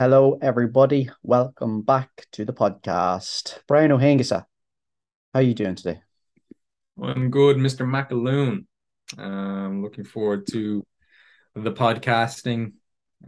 [0.00, 1.10] Hello, everybody.
[1.22, 3.58] Welcome back to the podcast.
[3.68, 4.46] Brian O'Hangisa,
[5.34, 6.00] how are you doing today?
[6.98, 7.84] I'm good, Mr.
[7.84, 8.64] McAloon.
[9.18, 10.86] Um, looking forward to
[11.54, 12.72] the podcasting.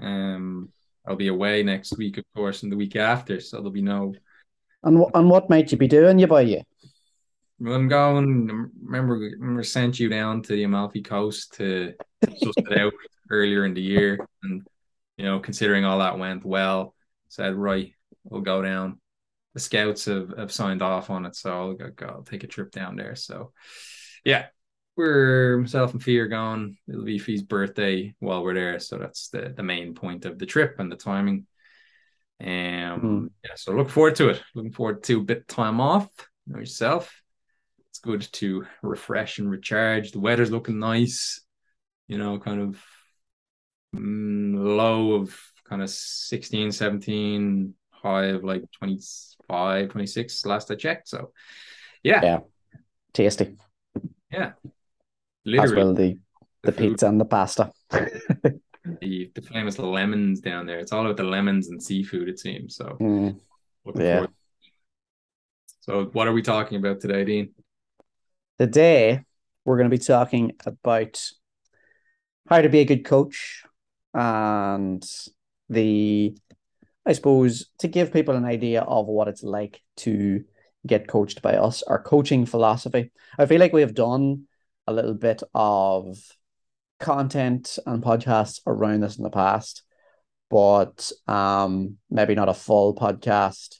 [0.00, 0.70] Um,
[1.06, 4.14] I'll be away next week, of course, and the week after, so there'll be no.
[4.82, 6.62] And what and what might you be doing, you by you?
[7.60, 8.70] I'm going.
[8.82, 11.92] Remember, remember, sent you down to the Amalfi Coast to
[12.24, 12.94] suss it out
[13.30, 14.66] earlier in the year, and
[15.22, 16.96] you know, considering all that went well,
[17.28, 17.92] said right,
[18.24, 18.98] we'll go down.
[19.54, 22.72] The scouts have, have signed off on it, so I'll, go, I'll take a trip
[22.72, 23.14] down there.
[23.14, 23.52] So,
[24.24, 24.46] yeah,
[24.96, 26.76] we're myself and Fee are going.
[26.88, 30.46] It'll be Fee's birthday while we're there, so that's the the main point of the
[30.46, 31.46] trip and the timing.
[32.40, 33.28] Um, mm.
[33.44, 34.42] yeah, so look forward to it.
[34.56, 36.08] Looking forward to a bit time off.
[36.48, 37.14] Know yourself.
[37.90, 40.10] It's good to refresh and recharge.
[40.10, 41.40] The weather's looking nice.
[42.08, 42.82] You know, kind of
[43.94, 45.36] low of
[45.68, 51.08] kind of 16, 17, high of like 25, 26 last I checked.
[51.08, 51.32] So,
[52.02, 52.20] yeah.
[52.22, 52.38] Yeah.
[53.12, 53.56] Tasty.
[54.30, 54.52] Yeah.
[55.44, 55.72] Literally.
[55.72, 56.18] As well the,
[56.62, 57.72] the, the pizza and the pasta.
[57.90, 60.78] the, the famous lemons down there.
[60.78, 62.76] It's all about the lemons and seafood, it seems.
[62.76, 63.38] So, mm.
[63.94, 64.14] yeah.
[64.14, 64.30] Forward.
[65.80, 67.50] So, what are we talking about today, Dean?
[68.58, 69.24] Today,
[69.64, 71.20] we're going to be talking about
[72.48, 73.64] how to be a good coach
[74.14, 75.04] and
[75.68, 76.36] the,
[77.06, 80.44] I suppose, to give people an idea of what it's like to
[80.86, 83.10] get coached by us, our coaching philosophy.
[83.38, 84.44] I feel like we have done
[84.86, 86.18] a little bit of
[86.98, 89.82] content and podcasts around this in the past,
[90.50, 93.76] but um, maybe not a full podcast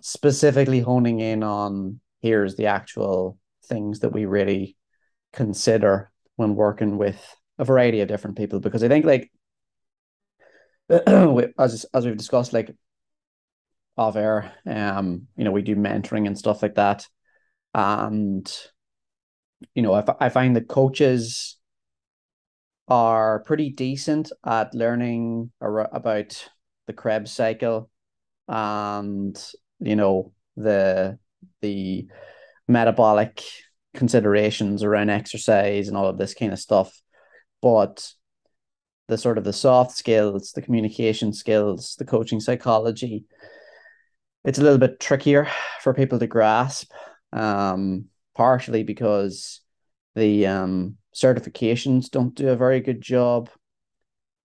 [0.00, 4.76] specifically honing in on here's the actual things that we really
[5.32, 7.18] consider when working with
[7.58, 9.30] a variety of different people because I think like
[11.58, 12.74] as as we've discussed like
[13.96, 17.06] off air um you know we do mentoring and stuff like that.
[17.74, 18.52] And
[19.74, 21.56] you know, I, I find that coaches
[22.88, 26.48] are pretty decent at learning ar- about
[26.86, 27.90] the Krebs cycle
[28.46, 29.42] and
[29.80, 31.18] you know the
[31.62, 32.06] the
[32.68, 33.42] metabolic
[33.94, 37.00] considerations around exercise and all of this kind of stuff.
[37.62, 38.06] But
[39.08, 43.24] the sort of the soft skills the communication skills the coaching psychology
[44.44, 45.48] it's a little bit trickier
[45.80, 46.90] for people to grasp
[47.32, 49.60] um partially because
[50.14, 53.50] the um, certifications don't do a very good job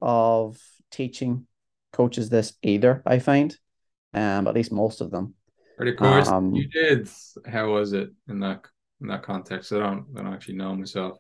[0.01, 0.57] of
[0.91, 1.45] teaching
[1.93, 3.03] coaches this either.
[3.05, 3.55] I find,
[4.13, 5.35] um, at least most of them.
[5.77, 7.09] But of course, um, you did.
[7.47, 8.65] How was it in that
[9.01, 9.71] in that context?
[9.71, 11.17] I don't, I don't actually know myself.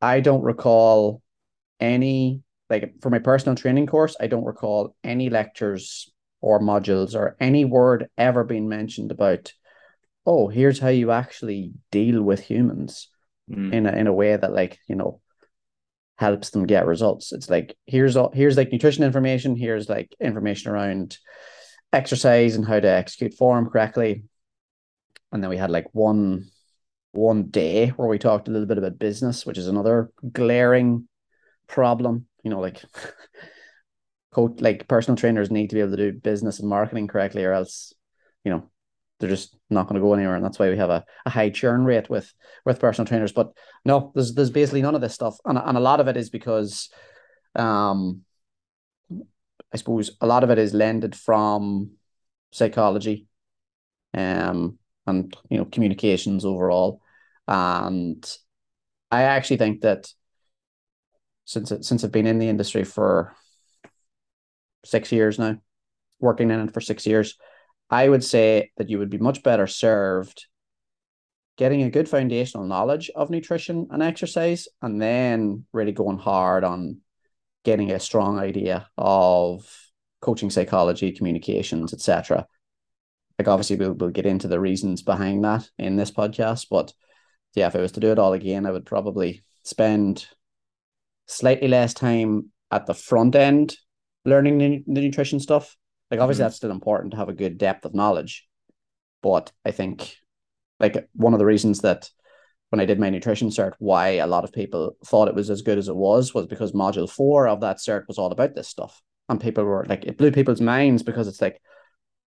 [0.00, 1.22] I don't recall
[1.78, 4.16] any like for my personal training course.
[4.20, 9.52] I don't recall any lectures or modules or any word ever being mentioned about
[10.26, 13.08] oh, here's how you actually deal with humans
[13.50, 13.72] mm.
[13.72, 15.20] in a in a way that like you know
[16.16, 17.32] helps them get results.
[17.32, 21.18] It's like here's all here's like nutrition information, here's like information around
[21.92, 24.24] exercise and how to execute form correctly.
[25.32, 26.50] And then we had like one
[27.12, 31.08] one day where we talked a little bit about business, which is another glaring
[31.66, 32.26] problem.
[32.44, 32.80] You know, like
[34.32, 37.52] coach like personal trainers need to be able to do business and marketing correctly, or
[37.52, 37.92] else,
[38.44, 38.68] you know,
[39.18, 41.50] they're just not going to go anywhere, and that's why we have a, a high
[41.50, 42.32] churn rate with
[42.64, 43.32] with personal trainers.
[43.32, 43.52] But
[43.84, 46.30] no, there's there's basically none of this stuff, and and a lot of it is
[46.30, 46.90] because,
[47.54, 48.22] um,
[49.72, 51.92] I suppose a lot of it is lended from
[52.50, 53.26] psychology,
[54.12, 57.00] um, and you know communications overall,
[57.46, 58.24] and
[59.10, 60.12] I actually think that
[61.44, 63.34] since it, since I've been in the industry for
[64.84, 65.56] six years now,
[66.20, 67.36] working in it for six years,
[67.90, 70.46] I would say that you would be much better served
[71.56, 76.98] getting a good foundational knowledge of nutrition and exercise, and then really going hard on
[77.64, 79.64] getting a strong idea of
[80.20, 82.46] coaching psychology, communications, etc.
[83.38, 86.92] Like obviously we'll, we'll get into the reasons behind that in this podcast, but
[87.54, 90.26] yeah, if I was to do it all again, I would probably spend
[91.26, 93.76] slightly less time at the front end
[94.24, 95.76] learning the, the nutrition stuff
[96.10, 96.46] like obviously mm-hmm.
[96.46, 98.46] that's still important to have a good depth of knowledge.
[99.22, 100.16] But I think
[100.78, 102.08] like one of the reasons that
[102.70, 105.62] when I did my nutrition cert, why a lot of people thought it was as
[105.62, 108.68] good as it was was because module four of that cert was all about this
[108.68, 109.00] stuff.
[109.28, 111.60] And people were like, it blew people's minds because it's like,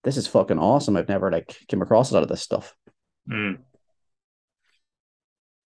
[0.04, 0.98] this is fucking awesome.
[0.98, 2.74] I've never like came across a lot of this stuff.
[3.30, 3.60] Mm.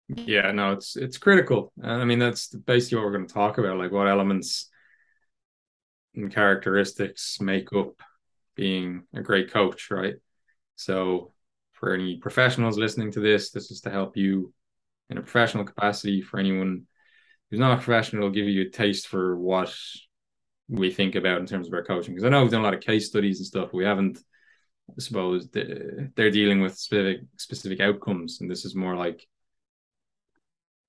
[0.08, 1.72] Yeah, no, it's it's critical.
[1.84, 3.78] I mean, that's basically what we're going to talk about.
[3.78, 4.70] Like, what elements
[6.14, 8.02] and characteristics make up
[8.56, 10.16] being a great coach, right?
[10.76, 11.34] So,
[11.74, 14.54] for any professionals listening to this, this is to help you
[15.10, 16.22] in a professional capacity.
[16.22, 16.84] For anyone
[17.50, 19.76] who's not a professional, it'll give you a taste for what
[20.70, 22.14] we think about in terms of our coaching.
[22.14, 23.74] Because I know we've done a lot of case studies and stuff.
[23.74, 24.20] We haven't,
[24.90, 29.26] I suppose, they're dealing with specific specific outcomes, and this is more like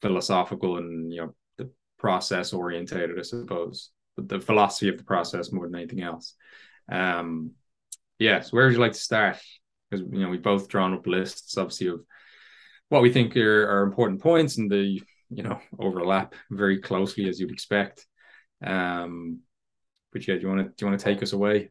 [0.06, 5.66] philosophical and you know the process orientated, I suppose the philosophy of the process more
[5.66, 6.34] than anything else.
[6.90, 7.52] Um,
[8.18, 8.40] yeah.
[8.40, 9.38] So where would you like to start?
[9.90, 12.00] Because you know we've both drawn up lists, obviously, of
[12.88, 15.00] what we think are, are important points, and the
[15.30, 18.06] you know overlap very closely as you'd expect.
[18.64, 19.40] Um,
[20.12, 21.70] but yeah, do you want to do you want to take us away?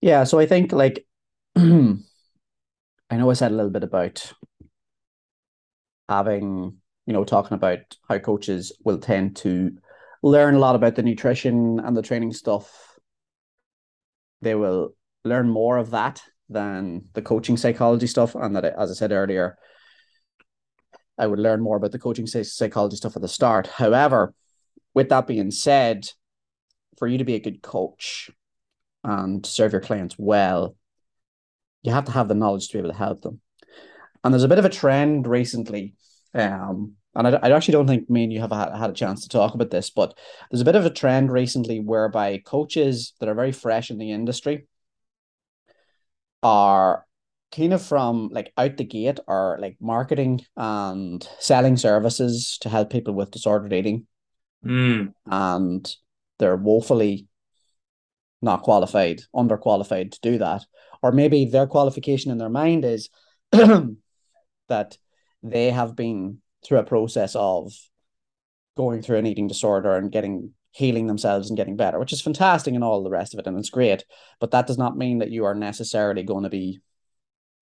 [0.00, 0.24] Yeah.
[0.24, 1.04] So I think like
[1.56, 1.96] I
[3.16, 4.32] know I said a little bit about
[6.10, 6.76] having
[7.06, 7.78] you know talking about
[8.08, 9.70] how coaches will tend to
[10.22, 12.98] learn a lot about the nutrition and the training stuff.
[14.42, 18.34] They will learn more of that than the coaching psychology stuff.
[18.34, 19.56] And that, as I said earlier,
[21.16, 23.68] I would learn more about the coaching psychology stuff at the start.
[23.68, 24.34] However,
[24.94, 26.08] with that being said,
[26.98, 28.30] for you to be a good coach
[29.04, 30.76] and serve your clients well,
[31.82, 33.40] you have to have the knowledge to be able to help them.
[34.22, 35.94] And there's a bit of a trend recently
[36.34, 39.22] um, and I, I actually don't think me and you have had, had a chance
[39.22, 40.16] to talk about this, but
[40.50, 44.12] there's a bit of a trend recently whereby coaches that are very fresh in the
[44.12, 44.66] industry
[46.42, 47.04] are
[47.52, 52.90] kind of from like out the gate are like marketing and selling services to help
[52.90, 54.06] people with disordered eating.
[54.64, 55.12] Mm.
[55.26, 55.96] And
[56.38, 57.26] they're woefully
[58.40, 60.64] not qualified, underqualified to do that.
[61.02, 63.08] Or maybe their qualification in their mind is
[64.70, 64.96] that
[65.42, 67.72] they have been through a process of
[68.76, 72.74] going through an eating disorder and getting healing themselves and getting better, which is fantastic
[72.74, 74.04] and all the rest of it, and it's great.
[74.38, 76.80] But that does not mean that you are necessarily going to be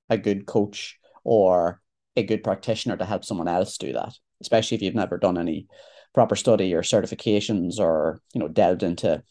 [0.09, 1.81] a good coach or
[2.17, 5.67] a good practitioner to help someone else do that, especially if you've never done any
[6.15, 9.23] proper study or certifications or you know delved into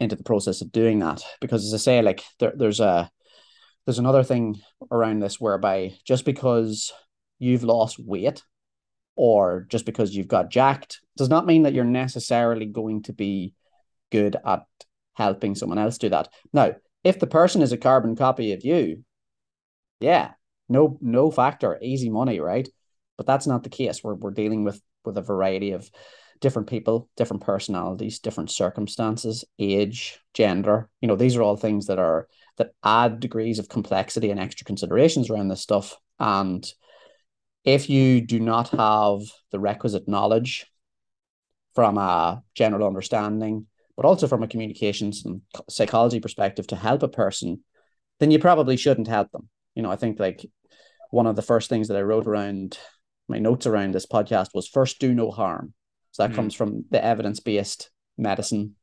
[0.00, 1.22] into the process of doing that.
[1.40, 3.10] Because as I say, like there, there's a
[3.88, 6.92] there's another thing around this whereby just because
[7.38, 8.44] you've lost weight
[9.16, 13.54] or just because you've got jacked does not mean that you're necessarily going to be
[14.12, 14.66] good at
[15.14, 16.28] helping someone else do that.
[16.52, 19.04] Now, if the person is a carbon copy of you,
[20.00, 20.32] yeah,
[20.68, 22.68] no no factor, easy money, right?
[23.16, 24.04] But that's not the case.
[24.04, 25.90] We're we're dealing with with a variety of
[26.42, 30.90] different people, different personalities, different circumstances, age, gender.
[31.00, 34.64] You know, these are all things that are that add degrees of complexity and extra
[34.64, 35.96] considerations around this stuff.
[36.18, 36.66] And
[37.64, 39.20] if you do not have
[39.50, 40.66] the requisite knowledge
[41.74, 43.66] from a general understanding,
[43.96, 47.62] but also from a communications and psychology perspective to help a person,
[48.20, 49.48] then you probably shouldn't help them.
[49.74, 50.44] You know, I think like
[51.10, 52.78] one of the first things that I wrote around
[53.28, 55.74] my notes around this podcast was first do no harm.
[56.12, 56.36] So that mm.
[56.36, 58.74] comes from the evidence based medicine,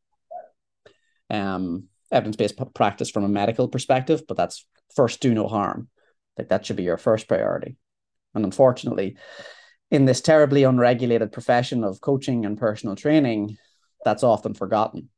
[1.30, 4.66] um, evidence based practice from a medical perspective, but that's
[4.96, 5.90] first do no harm.
[6.38, 7.78] Like that should be your first priority.
[8.34, 9.18] And unfortunately,
[9.92, 13.58] in this terribly unregulated profession of coaching and personal training,
[14.04, 15.10] that's often forgotten,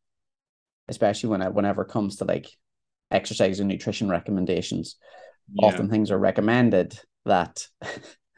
[0.88, 2.49] especially when it whenever it comes to like
[3.11, 4.95] exercise and nutrition recommendations.
[5.54, 5.68] Yeah.
[5.68, 7.68] Often things are recommended that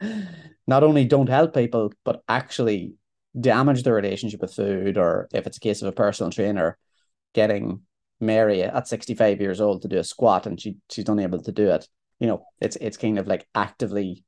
[0.66, 2.94] not only don't help people, but actually
[3.38, 6.78] damage their relationship with food, or if it's a case of a personal trainer
[7.32, 7.82] getting
[8.20, 11.70] Mary at 65 years old to do a squat and she she's unable to do
[11.70, 11.88] it.
[12.18, 14.24] You know, it's it's kind of like actively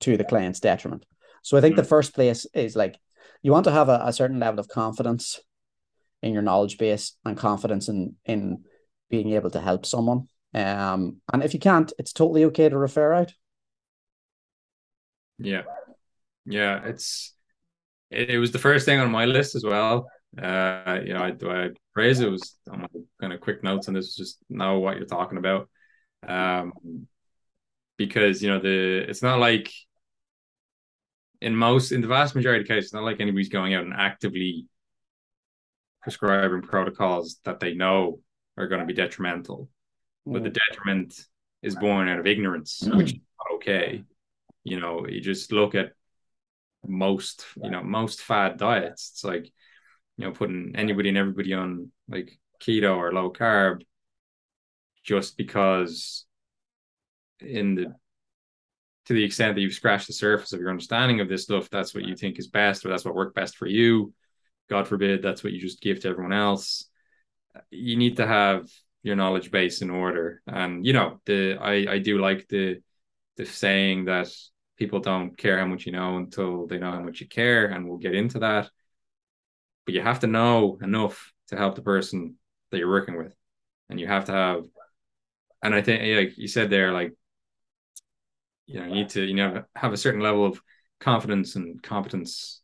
[0.00, 1.04] to the client's detriment.
[1.42, 1.82] So I think mm-hmm.
[1.82, 2.98] the first place is like
[3.42, 5.38] you want to have a, a certain level of confidence
[6.22, 8.64] in your knowledge base and confidence in in
[9.10, 10.28] being able to help someone.
[10.54, 13.32] Um, and if you can't, it's totally okay to refer out.
[15.38, 15.62] Yeah,
[16.46, 17.34] yeah, it's
[18.10, 20.08] it, it was the first thing on my list as well.
[20.40, 22.88] Uh, you know, I do I praise it was on my
[23.20, 25.68] kind of quick notes, and this is just know what you're talking about.
[26.26, 26.72] Um,
[27.96, 29.72] because you know the it's not like
[31.40, 33.94] in most in the vast majority of cases, it's not like anybody's going out and
[33.94, 34.66] actively
[36.02, 38.20] prescribing protocols that they know
[38.56, 39.68] are going to be detrimental.
[40.26, 40.32] Mm.
[40.34, 40.58] But the mm.
[40.68, 41.20] detriment
[41.62, 42.96] is born out of ignorance, mm.
[42.96, 44.04] which is not okay.
[44.64, 45.92] You know, you just look at
[46.86, 49.10] most, you know, most fad diets.
[49.14, 49.52] It's like,
[50.16, 53.82] you know, putting anybody and everybody on like keto or low carb
[55.04, 56.24] just because
[57.40, 57.94] in the
[59.06, 61.94] to the extent that you've scratched the surface of your understanding of this stuff, that's
[61.94, 64.12] what you think is best, or that's what worked best for you.
[64.68, 66.86] God forbid that's what you just give to everyone else.
[67.70, 68.68] You need to have
[69.04, 70.42] your knowledge base in order.
[70.48, 72.80] And you know, the I I do like the
[73.36, 74.28] the saying that
[74.76, 77.88] people don't care how much you know until they know how much you care, and
[77.88, 78.68] we'll get into that.
[79.86, 82.36] But you have to know enough to help the person
[82.70, 83.34] that you're working with,
[83.88, 84.64] and you have to have.
[85.62, 87.14] And I think, like you said there, like
[88.66, 90.60] you know, you need to you know have a certain level of
[91.00, 92.60] confidence and competence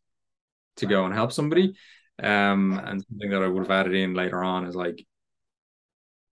[0.77, 1.75] to go and help somebody.
[2.23, 5.05] Um, and something that I would have added in later on is like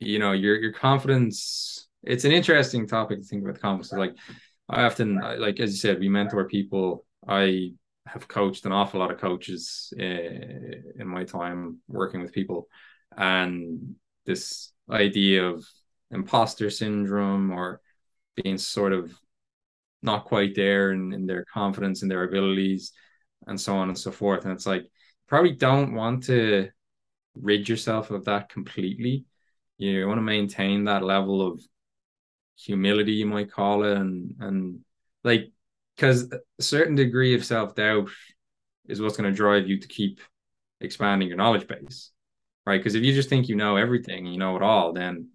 [0.01, 4.17] you know your your confidence it's an interesting topic to think about confidence like
[4.69, 7.71] i often like as you said we mentor people i
[8.13, 12.69] have coached an awful lot of coaches uh, in my time working with people.
[13.17, 15.65] And this idea of
[16.11, 17.81] imposter syndrome or
[18.37, 19.13] being sort of
[20.03, 22.93] not quite there in, in their confidence and their abilities
[23.47, 24.45] and so on and so forth.
[24.45, 24.87] And it's like
[25.29, 26.69] probably don't want to
[27.35, 29.25] rid yourself of that completely.
[29.79, 31.63] You want to maintain that level of
[32.57, 34.81] humility you might call it and and
[35.25, 35.51] like
[36.01, 38.09] because a certain degree of self-doubt
[38.89, 40.21] is what's going to drive you to keep
[40.81, 42.11] expanding your knowledge base
[42.67, 42.79] right?
[42.79, 45.29] Because if you just think you know everything you know it all then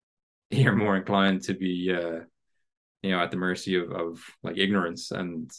[0.50, 2.20] you're more inclined to be uh
[3.02, 5.50] you know at the mercy of, of like ignorance and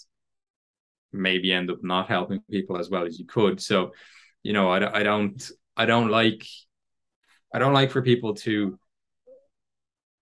[1.13, 3.62] maybe end up not helping people as well as you could.
[3.62, 3.91] So
[4.43, 6.43] you know i, I don't i don't like
[7.53, 8.79] I don't like for people to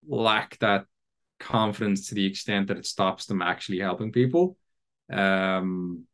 [0.07, 0.85] lack that
[1.39, 4.57] confidence to the extent that it stops them actually helping people.
[5.11, 6.05] Um,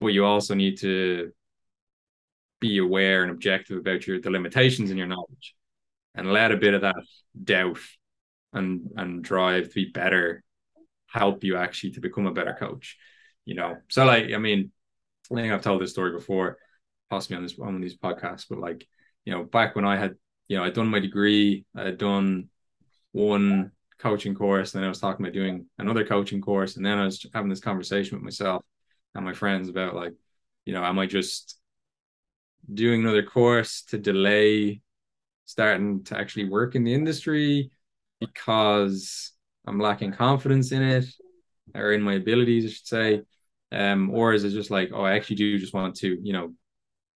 [0.00, 1.32] but you also need to
[2.60, 5.54] be aware and objective about your the limitations in your knowledge
[6.14, 6.96] and let a bit of that
[7.44, 7.78] doubt
[8.54, 10.42] and and drive to be better
[11.06, 12.96] help you actually to become a better coach
[13.44, 14.72] you know so like i mean
[15.30, 16.56] i think i've told this story before
[17.10, 18.88] possibly on this on these podcasts but like
[19.26, 20.14] you know, back when I had,
[20.48, 22.48] you know, I'd done my degree, I had done
[23.12, 26.98] one coaching course, and then I was talking about doing another coaching course, and then
[26.98, 28.64] I was having this conversation with myself
[29.14, 30.12] and my friends about like,
[30.64, 31.58] you know, am I just
[32.72, 34.80] doing another course to delay
[35.44, 37.70] starting to actually work in the industry
[38.20, 39.32] because
[39.66, 41.06] I'm lacking confidence in it
[41.74, 43.22] or in my abilities, I should say.
[43.72, 46.52] Um, or is it just like, oh, I actually do just want to, you know,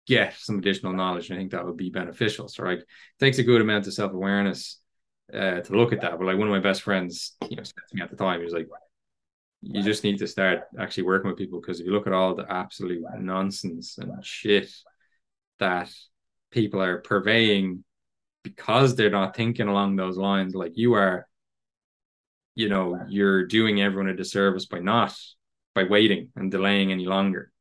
[0.08, 1.30] get some additional knowledge.
[1.30, 2.48] And I think that would be beneficial.
[2.48, 2.84] So like
[3.20, 4.79] takes a good amount of self-awareness
[5.34, 6.18] uh, to look at that.
[6.18, 8.40] But like one of my best friends, you know, said to me at the time,
[8.40, 8.68] he was like,
[9.62, 12.34] you just need to start actually working with people because if you look at all
[12.34, 14.72] the absolute nonsense and shit
[15.60, 15.92] that
[16.50, 17.84] people are purveying
[18.44, 21.28] because they're not thinking along those lines like you are
[22.56, 25.14] you know you're doing everyone a disservice by not
[25.76, 27.52] by waiting and delaying any longer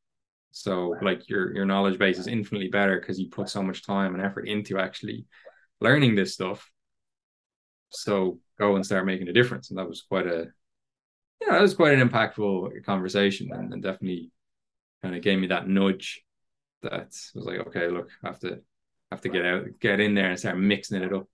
[0.51, 4.15] so like your your knowledge base is infinitely better because you put so much time
[4.15, 5.25] and effort into actually
[5.81, 6.69] learning this stuff.
[7.89, 9.69] So go and start making a difference.
[9.69, 10.47] And that was quite a
[11.41, 14.31] you know, it was quite an impactful conversation and, and definitely
[15.01, 16.23] kind of gave me that nudge
[16.81, 18.59] that was like, okay, look, I have to
[19.11, 21.27] have to get out, get in there and start mixing it up.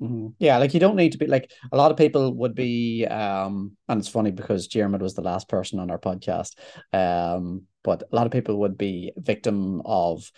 [0.00, 0.28] Mm-hmm.
[0.38, 3.76] Yeah, like you don't need to be like a lot of people would be um
[3.88, 6.56] and it's funny because Jeremy was the last person on our podcast.
[6.92, 10.30] Um but a lot of people would be victim of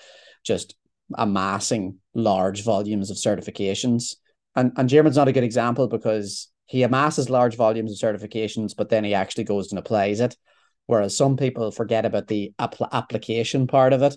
[0.45, 0.77] just
[1.15, 4.15] amassing large volumes of certifications.
[4.57, 8.89] And and Jeremy's not a good example because he amasses large volumes of certifications, but
[8.89, 10.37] then he actually goes and applies it.
[10.87, 14.17] Whereas some people forget about the apl- application part of it.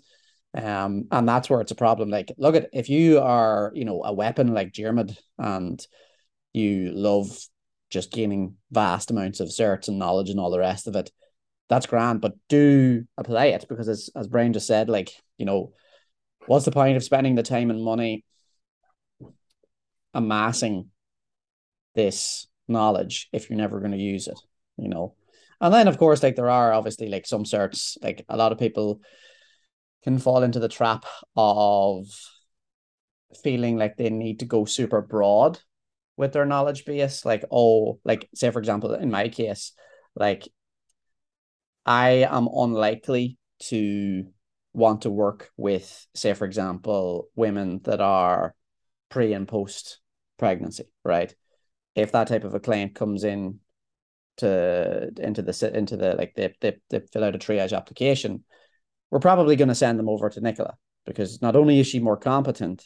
[0.56, 2.10] Um, and that's where it's a problem.
[2.10, 5.86] Like, look at if you are, you know, a weapon like Jeremy and
[6.54, 7.36] you love
[7.90, 11.12] just gaining vast amounts of certs and knowledge and all the rest of it,
[11.70, 15.74] that's grand, but do apply it because as as Brian just said, like, you know,
[16.46, 18.24] what's the point of spending the time and money
[20.14, 20.90] amassing
[21.96, 24.40] this knowledge if you're never going to use it,
[24.78, 25.16] you know?
[25.62, 28.60] And then of course, like there are obviously like some certs, like a lot of
[28.60, 29.02] people
[30.04, 31.06] can fall into the trap
[31.36, 32.08] of
[33.44, 35.60] feeling like they need to go super broad
[36.18, 37.26] with their knowledge base.
[37.26, 39.72] Like, oh, like say for example, in my case,
[40.16, 40.48] like
[41.86, 43.38] I am unlikely
[43.70, 44.26] to
[44.74, 48.56] want to work with, say, for example, women that are
[49.10, 50.00] pre and post
[50.38, 51.34] pregnancy, right?
[51.96, 53.60] If that type of a client comes in
[54.38, 58.44] to into the into the like they, they, they fill out a triage application,
[59.12, 60.76] we're probably going to send them over to Nicola
[61.06, 62.84] because not only is she more competent,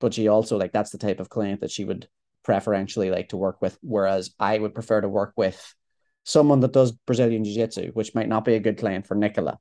[0.00, 2.08] but she also like that's the type of client that she would
[2.42, 3.78] preferentially like to work with.
[3.82, 5.74] Whereas I would prefer to work with
[6.24, 9.58] someone that does Brazilian Jiu Jitsu, which might not be a good client for Nicola,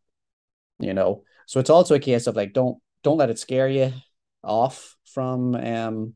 [0.79, 1.23] you know.
[1.47, 3.93] So it's also a case of like don't don't let it scare you
[4.43, 6.13] off from um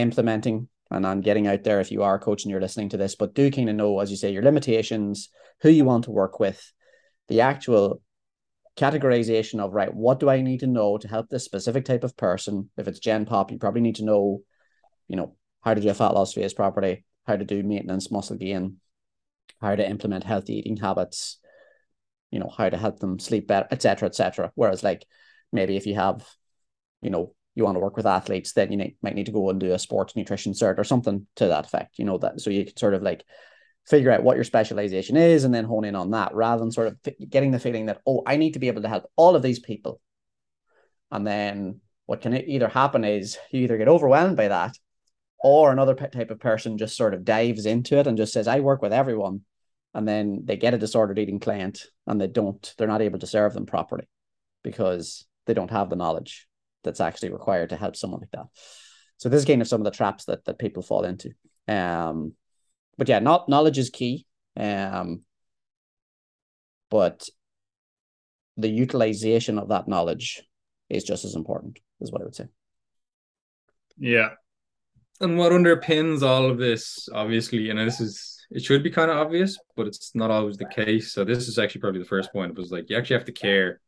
[0.00, 3.34] implementing and on getting out there if you are coaching you're listening to this but
[3.34, 5.28] do kind of know as you say your limitations
[5.62, 6.72] who you want to work with
[7.28, 8.00] the actual
[8.76, 12.16] categorization of right what do i need to know to help this specific type of
[12.16, 12.70] person?
[12.76, 14.42] If it's gen pop you probably need to know
[15.08, 18.36] you know how to do a fat loss phase properly how to do maintenance muscle
[18.36, 18.76] gain
[19.60, 21.38] how to implement healthy eating habits
[22.30, 25.04] you know how to help them sleep better etc etc whereas like
[25.52, 26.26] maybe if you have
[27.02, 29.50] you know you want to work with athletes then you need, might need to go
[29.50, 32.50] and do a sports nutrition cert or something to that effect you know that so
[32.50, 33.24] you can sort of like
[33.86, 36.86] figure out what your specialization is and then hone in on that rather than sort
[36.86, 36.96] of
[37.28, 39.58] getting the feeling that oh i need to be able to help all of these
[39.58, 40.00] people.
[41.10, 44.76] And then what can either happen is you either get overwhelmed by that
[45.42, 48.60] or another type of person just sort of dives into it and just says i
[48.60, 49.40] work with everyone.
[49.92, 53.26] And then they get a disordered eating client and they don't they're not able to
[53.26, 54.08] serve them properly
[54.62, 56.46] because they don't have the knowledge
[56.82, 58.46] that's actually required to help someone like that.
[59.18, 61.32] So this is kind of some of the traps that that people fall into.
[61.68, 62.34] Um
[62.96, 64.26] but yeah not knowledge is key.
[64.56, 65.22] Um
[66.90, 67.28] but
[68.56, 70.42] the utilization of that knowledge
[70.88, 72.46] is just as important is what i would say.
[73.96, 74.30] Yeah.
[75.20, 79.16] And what underpins all of this obviously and this is it should be kind of
[79.16, 81.12] obvious, but it's not always the case.
[81.12, 82.50] So this is actually probably the first point.
[82.50, 83.80] It was like you actually have to care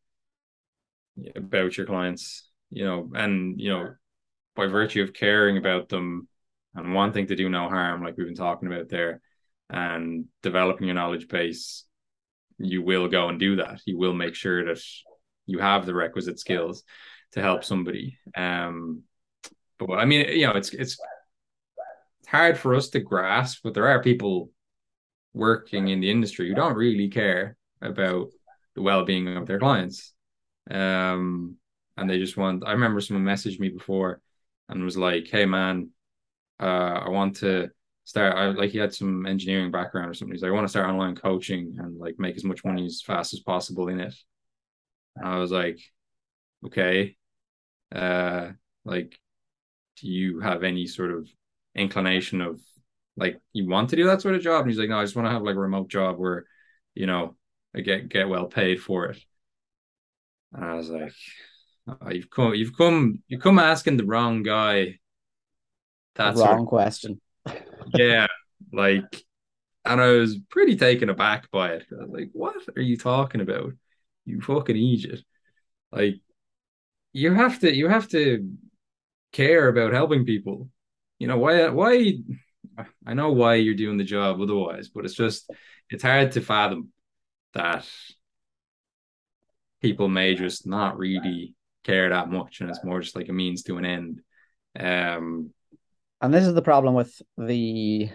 [1.35, 3.93] about your clients, you know, and you know,
[4.55, 6.27] by virtue of caring about them
[6.75, 9.21] and wanting to do no harm, like we've been talking about there,
[9.69, 11.85] and developing your knowledge base,
[12.57, 13.81] you will go and do that.
[13.85, 14.81] You will make sure that
[15.45, 16.83] you have the requisite skills
[17.33, 18.17] to help somebody.
[18.35, 19.03] Um,
[19.77, 20.97] but I mean, you know, it's it's
[22.27, 24.49] hard for us to grasp, but there are people
[25.33, 28.29] working in the industry who don't really care about
[28.75, 30.13] the well-being of their clients.
[30.69, 31.57] Um,
[31.97, 32.63] and they just want.
[32.65, 34.21] I remember someone messaged me before
[34.69, 35.89] and was like, "Hey, man,
[36.59, 36.65] uh,
[37.05, 37.71] I want to."
[38.05, 40.33] start I like he had some engineering background or something.
[40.35, 43.01] He's like, I want to start online coaching and like make as much money as
[43.01, 44.13] fast as possible in it.
[45.15, 45.79] And I was like,
[46.67, 47.15] okay.
[47.95, 48.51] Uh
[48.85, 49.19] like
[49.97, 51.29] do you have any sort of
[51.75, 52.61] inclination of
[53.17, 54.61] like you want to do that sort of job?
[54.63, 56.45] And he's like, no, I just want to have like a remote job where,
[56.95, 57.37] you know,
[57.75, 59.19] I get get well paid for it.
[60.53, 61.13] And I was like,
[61.87, 64.99] oh, you've come, you've come, you come asking the wrong guy.
[66.15, 67.19] That's wrong question.
[67.95, 68.27] yeah,
[68.71, 69.23] like,
[69.85, 71.85] and I was pretty taken aback by it.
[71.91, 73.73] I was like, what are you talking about?
[74.25, 75.21] You fucking idiot!
[75.91, 76.15] Like,
[77.11, 78.49] you have to, you have to
[79.31, 80.69] care about helping people
[81.23, 82.15] you know why why
[83.05, 85.49] I know why you're doing the job otherwise, but it's just
[85.89, 86.89] it's hard to fathom
[87.53, 87.87] that
[89.81, 93.63] people may just not really care that much and it's more just like a means
[93.63, 94.21] to an end.
[94.79, 95.51] Um
[96.21, 98.09] and this is the problem with the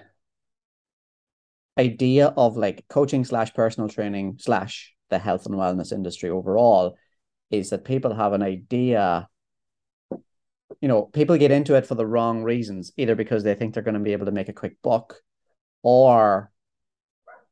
[1.78, 6.96] idea of like coaching slash personal training slash the health and wellness industry overall
[7.50, 9.28] is that people have an idea
[10.80, 13.82] you know, people get into it for the wrong reasons, either because they think they're
[13.82, 15.16] going to be able to make a quick buck,
[15.82, 16.52] or,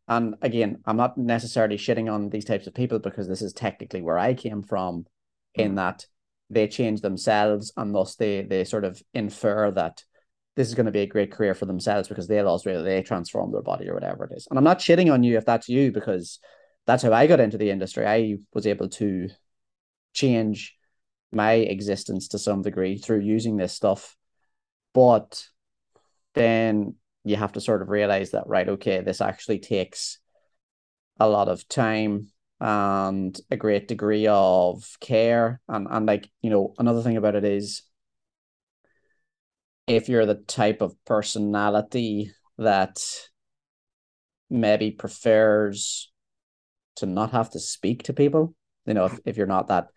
[0.06, 4.02] and again, I'm not necessarily shitting on these types of people because this is technically
[4.02, 5.06] where I came from.
[5.56, 5.76] In mm.
[5.76, 6.06] that
[6.48, 10.04] they change themselves and thus they they sort of infer that
[10.54, 13.02] this is going to be a great career for themselves because they lost weight, they
[13.02, 14.46] transform their body or whatever it is.
[14.48, 16.38] And I'm not shitting on you if that's you because
[16.86, 18.06] that's how I got into the industry.
[18.06, 19.28] I was able to
[20.14, 20.74] change
[21.30, 24.16] my existence to some degree through using this stuff.
[24.94, 25.44] But
[26.34, 30.18] then you have to sort of realize that, right, okay, this actually takes
[31.20, 32.28] a lot of time
[32.60, 35.60] and a great degree of care.
[35.68, 37.82] And, and like, you know, another thing about it is
[39.86, 42.98] if you're the type of personality that
[44.48, 46.10] maybe prefers
[46.96, 48.54] to not have to speak to people,
[48.86, 49.88] you know, if, if you're not that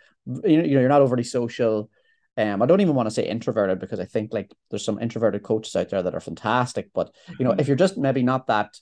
[0.43, 1.89] you know you're not overly social.
[2.38, 5.43] Um, I don't even want to say introverted because I think like there's some introverted
[5.43, 6.89] coaches out there that are fantastic.
[6.93, 7.60] But you know, mm-hmm.
[7.60, 8.78] if you're just maybe not that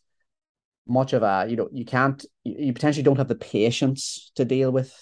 [0.88, 4.71] much of a, you know, you can't, you potentially don't have the patience to deal
[4.71, 4.93] with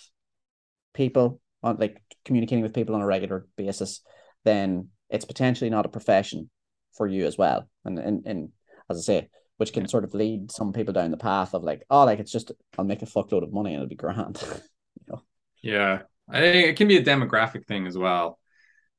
[0.94, 4.02] people on like communicating with people on a regular basis,
[4.44, 6.50] then it's potentially not a profession
[6.96, 7.70] for you as well.
[7.84, 8.50] And and, and
[8.90, 11.84] as I say, which can sort of lead some people down the path of like,
[11.90, 14.42] oh, like it's just I'll make a fuckload of money and it'll be grand.
[14.44, 15.22] you know.
[15.62, 16.02] Yeah.
[16.30, 18.40] I think it can be a demographic thing as well,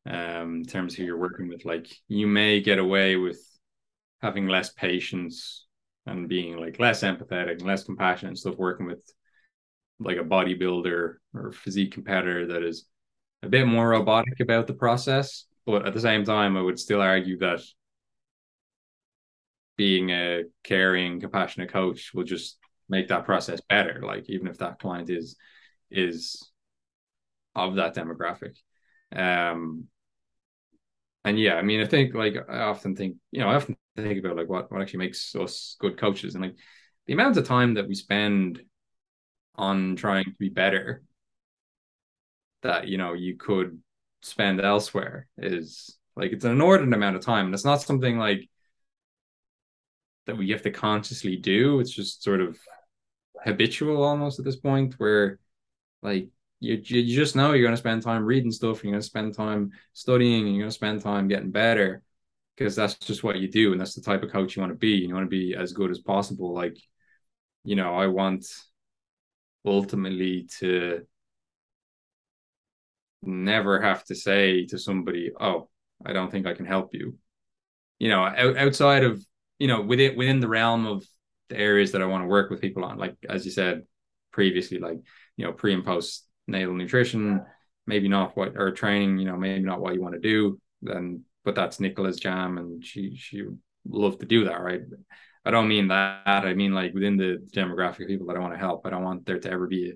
[0.06, 1.64] um, in terms of who you're working with.
[1.64, 3.40] Like you may get away with
[4.22, 5.65] having less patience
[6.06, 9.00] and being like less empathetic and less compassionate and stuff working with
[9.98, 12.86] like a bodybuilder or physique competitor that is
[13.42, 15.44] a bit more robotic about the process.
[15.64, 17.60] But at the same time, I would still argue that
[19.76, 24.02] being a caring, compassionate coach will just make that process better.
[24.02, 25.36] Like even if that client is
[25.90, 26.50] is
[27.54, 28.56] of that demographic.
[29.14, 29.88] Um
[31.26, 34.24] and yeah, I mean, I think like I often think, you know, I often think
[34.24, 36.36] about like what, what actually makes us good coaches.
[36.36, 36.54] And like
[37.06, 38.62] the amount of time that we spend
[39.56, 41.02] on trying to be better
[42.62, 43.80] that you know you could
[44.22, 47.46] spend elsewhere is like it's an inordinate amount of time.
[47.46, 48.48] And it's not something like
[50.26, 51.80] that we have to consciously do.
[51.80, 52.56] It's just sort of
[53.44, 55.40] habitual almost at this point where
[56.02, 56.28] like
[56.60, 59.34] you, you just know you're going to spend time reading stuff you're going to spend
[59.34, 62.02] time studying and you're going to spend time getting better
[62.56, 64.78] because that's just what you do and that's the type of coach you want to
[64.78, 66.76] be you want to be as good as possible like
[67.64, 68.46] you know i want
[69.66, 71.06] ultimately to
[73.22, 75.68] never have to say to somebody, "Oh,
[76.04, 77.18] I don't think I can help you."
[77.98, 79.24] You know, out, outside of
[79.58, 81.04] you know within within the realm of
[81.48, 83.84] the areas that I want to work with people on, like as you said
[84.32, 84.98] previously, like
[85.36, 87.44] you know pre and post natal nutrition,
[87.86, 90.60] maybe not what or training, you know, maybe not what you want to do.
[90.82, 94.82] Then, but that's Nicola's jam, and she she would love to do that, right?
[95.44, 96.22] I don't mean that.
[96.26, 98.84] I mean like within the demographic of people that I want to help.
[98.84, 99.94] I don't want there to ever be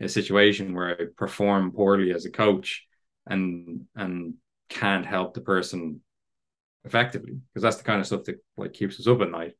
[0.00, 2.86] a, a situation where I perform poorly as a coach
[3.26, 4.34] and and
[4.68, 6.00] can't help the person
[6.84, 9.54] effectively because that's the kind of stuff that like keeps us up at night,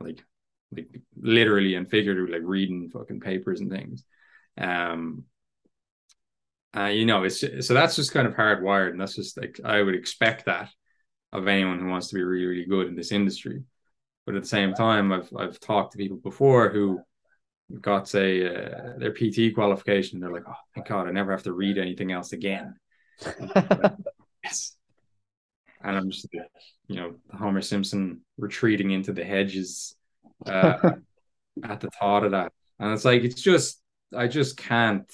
[0.00, 0.24] like
[0.72, 4.04] like literally and figuratively, like reading fucking papers and things.
[4.58, 5.24] Um,
[6.76, 9.82] uh, you know, it's so that's just kind of hardwired, and that's just like I
[9.82, 10.70] would expect that
[11.32, 13.62] of anyone who wants to be really, really good in this industry.
[14.26, 17.00] But at the same time, I've I've talked to people before who
[17.80, 20.20] got say uh, their PT qualification.
[20.20, 22.74] They're like, oh my god, I never have to read anything else again.
[24.42, 24.76] yes.
[25.86, 26.26] And I'm just,
[26.88, 29.94] you know, Homer Simpson retreating into the hedges
[30.46, 30.92] uh,
[31.62, 32.52] at the thought of that.
[32.78, 33.82] And it's like, it's just,
[34.16, 35.04] I just can't,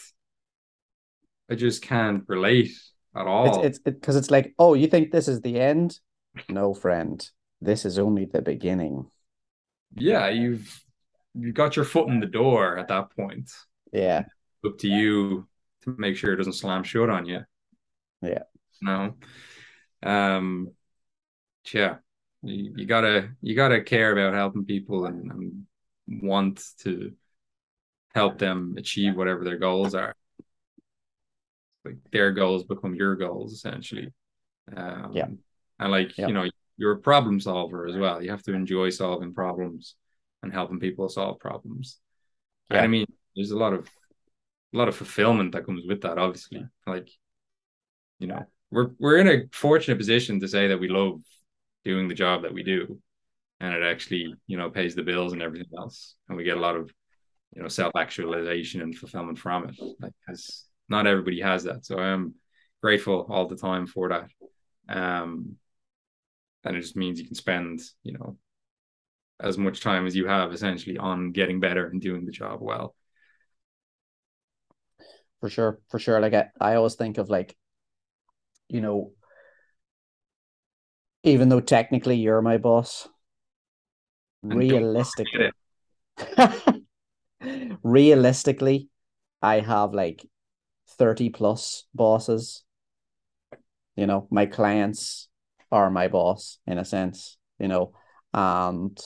[1.51, 2.71] I just can't relate
[3.15, 3.63] at all.
[3.63, 5.99] It's because it's, it's like, oh, you think this is the end?
[6.49, 7.29] No, friend
[7.61, 9.07] this is only the beginning.
[9.95, 10.83] Yeah, you've
[11.35, 13.51] you got your foot in the door at that point.
[13.93, 14.25] Yeah.
[14.65, 15.47] Up to you
[15.83, 17.41] to make sure it doesn't slam shut on you.
[18.23, 18.43] Yeah.
[18.81, 19.15] No.
[20.03, 20.69] Um
[21.73, 21.97] yeah.
[22.43, 25.67] You, you gotta you gotta care about helping people and, and
[26.09, 27.13] want to
[28.15, 30.17] help them achieve whatever their goals are.
[31.85, 34.13] Like their goals become your goals essentially.
[34.77, 35.29] Um, yeah.
[35.79, 36.29] And like, yeah.
[36.29, 38.23] you know, you're a problem solver as well.
[38.23, 39.97] You have to enjoy solving problems
[40.43, 41.99] and helping people solve problems.
[42.71, 42.79] Yeah.
[42.79, 43.89] And I mean, there's a lot of
[44.73, 46.65] a lot of fulfillment that comes with that, obviously.
[46.87, 47.09] Like,
[48.19, 51.21] you know, we're we're in a fortunate position to say that we love
[51.85, 53.01] doing the job that we do
[53.61, 56.17] and it actually, you know, pays the bills and everything else.
[56.29, 56.91] And we get a lot of,
[57.55, 59.77] you know, self-actualization and fulfillment from it.
[60.01, 61.87] Like because not everybody has that.
[61.87, 62.35] So I'm
[62.83, 64.31] grateful all the time for that.
[64.89, 65.57] Um
[66.65, 68.37] and it just means you can spend you know
[69.41, 72.95] as much time as you have essentially on getting better and doing the job well
[75.41, 77.57] for sure for sure like i, I always think of like
[78.69, 79.13] you know
[81.23, 83.09] even though technically you're my boss
[84.43, 85.51] and realistically
[87.83, 88.89] realistically
[89.41, 90.27] i have like
[91.01, 92.63] 30 plus bosses.
[93.97, 95.29] You know my clients
[95.73, 97.93] are my boss in a sense, you know,
[98.33, 98.97] and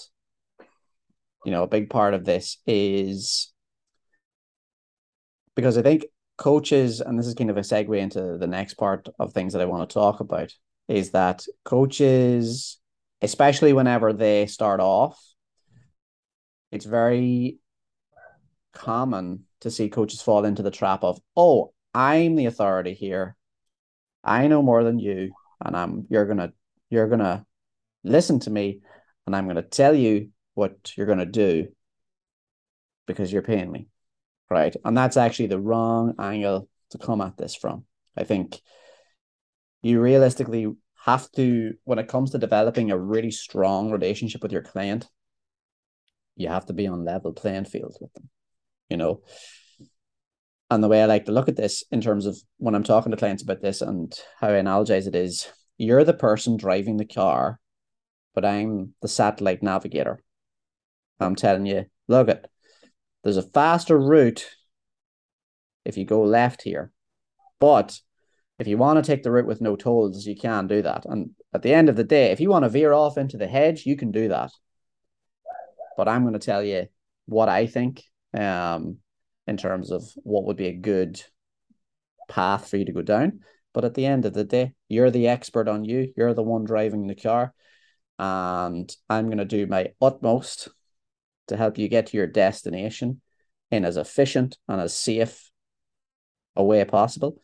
[1.45, 3.53] you know, a big part of this is
[5.55, 6.07] because I think
[6.39, 9.63] coaches, and this is kind of a segue into the next part of things that
[9.63, 10.53] I want to talk about,
[10.89, 12.79] is that coaches,
[13.21, 15.23] especially whenever they start off,
[16.73, 17.59] it's very
[18.73, 23.37] common to see coaches fall into the trap of, oh, I'm the authority here.
[24.23, 25.33] I know more than you
[25.65, 26.53] and I'm you're gonna
[26.91, 27.47] you're gonna
[28.03, 28.81] listen to me
[29.27, 31.69] and I'm gonna tell you what you're gonna do
[33.07, 33.89] because you're paying me.
[34.51, 34.75] Right.
[34.85, 37.85] And that's actually the wrong angle to come at this from.
[38.17, 38.61] I think
[39.83, 40.73] you realistically
[41.05, 45.09] have to, when it comes to developing a really strong relationship with your client,
[46.37, 48.29] you have to be on level playing field with them,
[48.89, 49.23] you know.
[50.71, 53.11] And the way I like to look at this in terms of when I'm talking
[53.11, 55.47] to clients about this and how I analogize it is
[55.77, 57.61] you're the person driving the car,
[58.35, 60.21] but I'm the satellite navigator.
[61.21, 62.51] I'm telling you, look it,
[63.23, 64.47] there's a faster route
[65.85, 66.93] if you go left here.
[67.61, 67.99] But
[68.59, 71.05] if you want to take the route with no tolls, you can do that.
[71.07, 73.47] And at the end of the day, if you want to veer off into the
[73.47, 74.51] hedge, you can do that.
[75.97, 76.87] But I'm going to tell you
[77.27, 78.99] what I think um,
[79.47, 81.23] in terms of what would be a good
[82.29, 83.41] path for you to go down.
[83.73, 86.13] But at the end of the day, you're the expert on you.
[86.17, 87.53] You're the one driving the car.
[88.19, 90.69] And I'm going to do my utmost
[91.49, 93.21] to help you get to your destination
[93.71, 95.51] in as efficient and as safe
[96.57, 97.43] a way possible.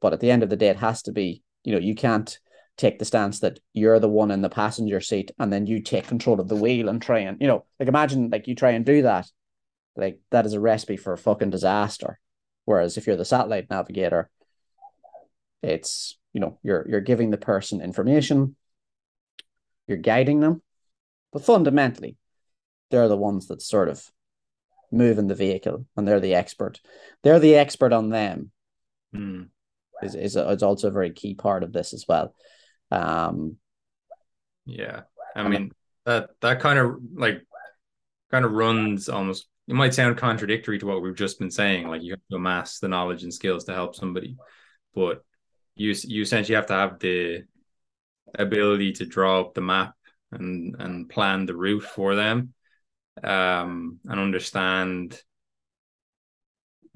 [0.00, 2.38] But at the end of the day, it has to be, you know, you can't
[2.76, 6.06] take the stance that you're the one in the passenger seat and then you take
[6.06, 8.84] control of the wheel and try and, you know, like imagine like you try and
[8.84, 9.30] do that.
[9.96, 12.18] Like that is a recipe for a fucking disaster.
[12.64, 14.30] Whereas if you're the satellite navigator,
[15.62, 18.56] it's, you know, you're you're giving the person information,
[19.86, 20.62] you're guiding them,
[21.32, 22.16] but fundamentally,
[22.90, 24.10] they're the ones that sort of
[24.90, 26.80] move in the vehicle and they're the expert.
[27.22, 28.50] They're the expert on them.
[29.14, 29.48] Mm.
[30.02, 32.34] Is is, a, is also a very key part of this as well.
[32.90, 33.56] Um,
[34.66, 35.02] yeah,
[35.34, 35.72] I mean
[36.04, 37.42] that that kind of like
[38.30, 39.46] kind of runs almost.
[39.68, 41.88] It might sound contradictory to what we've just been saying.
[41.88, 44.36] Like you have to amass the knowledge and skills to help somebody,
[44.94, 45.24] but
[45.76, 47.44] you you essentially have to have the
[48.34, 49.94] ability to draw up the map
[50.32, 52.54] and and plan the route for them,
[53.22, 55.20] um, and understand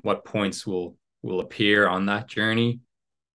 [0.02, 2.81] what points will will appear on that journey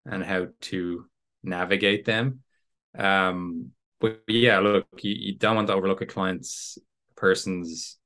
[0.06, 1.06] and how to
[1.42, 2.40] navigate them.
[2.96, 6.78] Um, but yeah, look, you, you don't want to overlook a client's
[7.16, 7.98] person's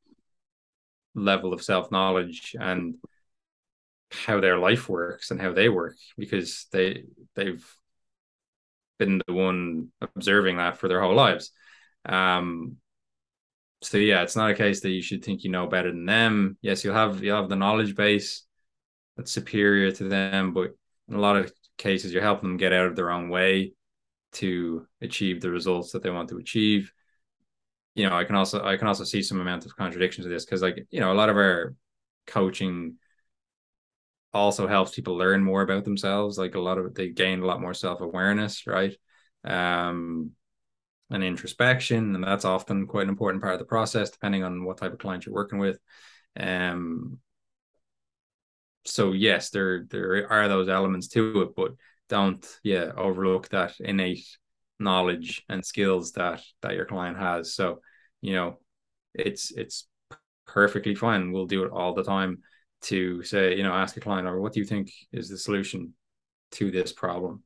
[1.17, 2.97] level of self knowledge and
[4.13, 7.67] how their life works and how they work because they they've
[8.99, 11.51] been the one observing that for their whole lives.
[12.05, 12.77] Um,
[13.83, 16.57] so yeah, it's not a case that you should think you know better than them.
[16.63, 18.45] Yes, you'll have you have the knowledge base
[19.17, 20.71] that's superior to them, but
[21.09, 23.75] in a lot of cases, you're helping them get out of their own way
[24.33, 26.93] to achieve the results that they want to achieve.
[27.97, 30.45] You know, I can also I can also see some amount of contradiction to this
[30.45, 31.75] because, like, you know, a lot of our
[32.27, 32.99] coaching
[34.33, 36.39] also helps people learn more about themselves.
[36.39, 38.95] Like a lot of they gain a lot more self awareness, right?
[39.45, 40.33] Um,
[41.11, 44.79] and introspection, and that's often quite an important part of the process, depending on what
[44.79, 45.79] type of client you're working with.
[46.39, 47.21] Um,
[48.85, 51.73] so yes, there there are those elements to it, but
[52.09, 54.25] don't yeah overlook that innate
[54.79, 57.55] knowledge and skills that that your client has.
[57.55, 57.81] So
[58.21, 58.59] you know,
[59.15, 59.87] it's it's
[60.47, 61.33] perfectly fine.
[61.33, 62.39] We'll do it all the time
[62.83, 65.95] to say you know ask a client or what do you think is the solution
[66.53, 67.43] to this problem,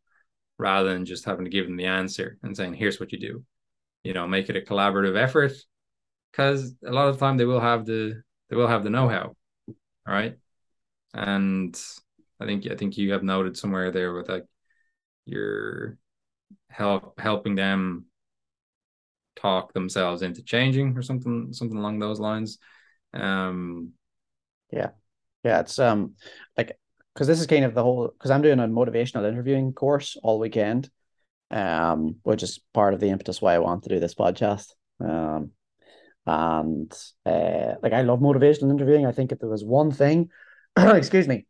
[0.58, 3.44] rather than just having to give them the answer and saying here's what you do.
[4.02, 5.52] You know, make it a collaborative effort
[6.30, 9.34] because a lot of the time they will have the they will have the know-how.
[10.06, 10.36] All right
[11.14, 11.80] and
[12.40, 14.44] I think I think you have noted somewhere there with like
[15.26, 15.98] you're
[16.68, 18.06] help helping them
[19.36, 22.58] talk themselves into changing or something something along those lines.
[23.14, 23.90] Um,
[24.70, 24.90] yeah,
[25.44, 26.14] yeah, it's um
[26.56, 26.78] like
[27.14, 30.38] because this is kind of the whole because I'm doing a motivational interviewing course all
[30.38, 30.90] weekend,
[31.50, 34.72] um, which is part of the impetus why I want to do this podcast.
[35.00, 35.52] Um,
[36.26, 36.92] and
[37.26, 39.06] uh, like I love motivational interviewing.
[39.06, 40.30] I think if there was one thing
[40.76, 41.46] excuse me,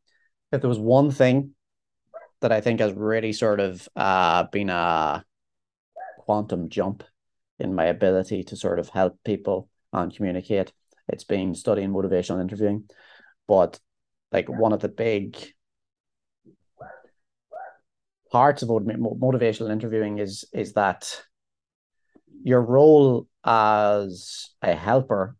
[0.52, 1.50] if there was one thing
[2.40, 5.24] that I think has really sort of uh, been a
[6.18, 7.04] quantum jump
[7.58, 10.72] in my ability to sort of help people and communicate,
[11.08, 12.88] it's been studying motivational interviewing.
[13.46, 13.78] But
[14.32, 15.36] like one of the big
[18.30, 21.20] parts of motivational interviewing is is that
[22.44, 25.36] your role as a helper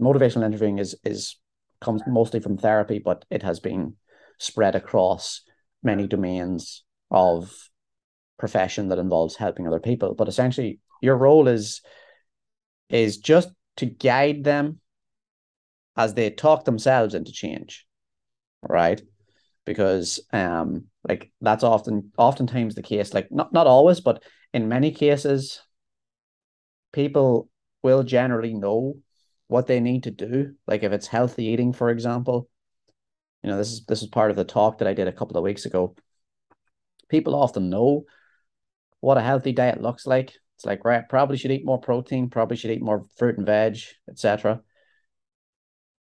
[0.00, 1.36] motivational interviewing is is
[1.80, 3.94] comes mostly from therapy, but it has been
[4.38, 5.42] spread across
[5.84, 7.52] many domains of
[8.38, 10.14] profession that involves helping other people.
[10.14, 11.80] But essentially, your role is
[12.88, 14.80] is just to guide them
[15.96, 17.86] as they talk themselves into change,
[18.62, 19.00] right?
[19.64, 23.14] Because um, like that's often oftentimes the case.
[23.14, 25.60] Like not not always, but in many cases,
[26.92, 27.48] people
[27.82, 28.96] will generally know
[29.48, 30.54] what they need to do.
[30.66, 32.48] Like if it's healthy eating, for example,
[33.44, 35.36] you know, this is this is part of the talk that I did a couple
[35.36, 35.94] of weeks ago.
[37.08, 38.04] People often know
[39.00, 40.32] what a healthy diet looks like.
[40.56, 43.78] It's like, right, probably should eat more protein, probably should eat more fruit and veg,
[44.08, 44.62] etc.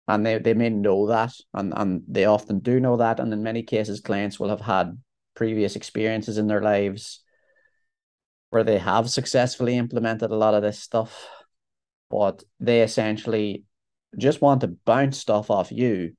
[0.06, 3.18] And they, they may know that, and, and they often do know that.
[3.18, 4.96] And in many cases, clients will have had
[5.34, 7.24] previous experiences in their lives
[8.50, 11.28] where they have successfully implemented a lot of this stuff
[12.08, 13.64] but they essentially
[14.16, 16.12] just want to bounce stuff off you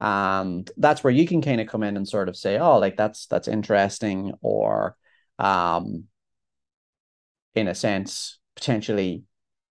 [0.00, 2.96] and that's where you can kind of come in and sort of say oh like
[2.96, 4.96] that's that's interesting or
[5.38, 6.04] um
[7.54, 9.22] in a sense potentially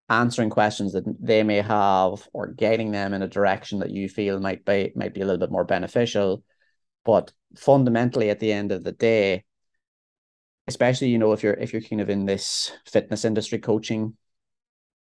[0.09, 4.39] answering questions that they may have or guiding them in a direction that you feel
[4.39, 6.43] might be might be a little bit more beneficial.
[7.03, 9.45] But fundamentally at the end of the day
[10.67, 14.15] especially you know if you're if you're kind of in this fitness industry coaching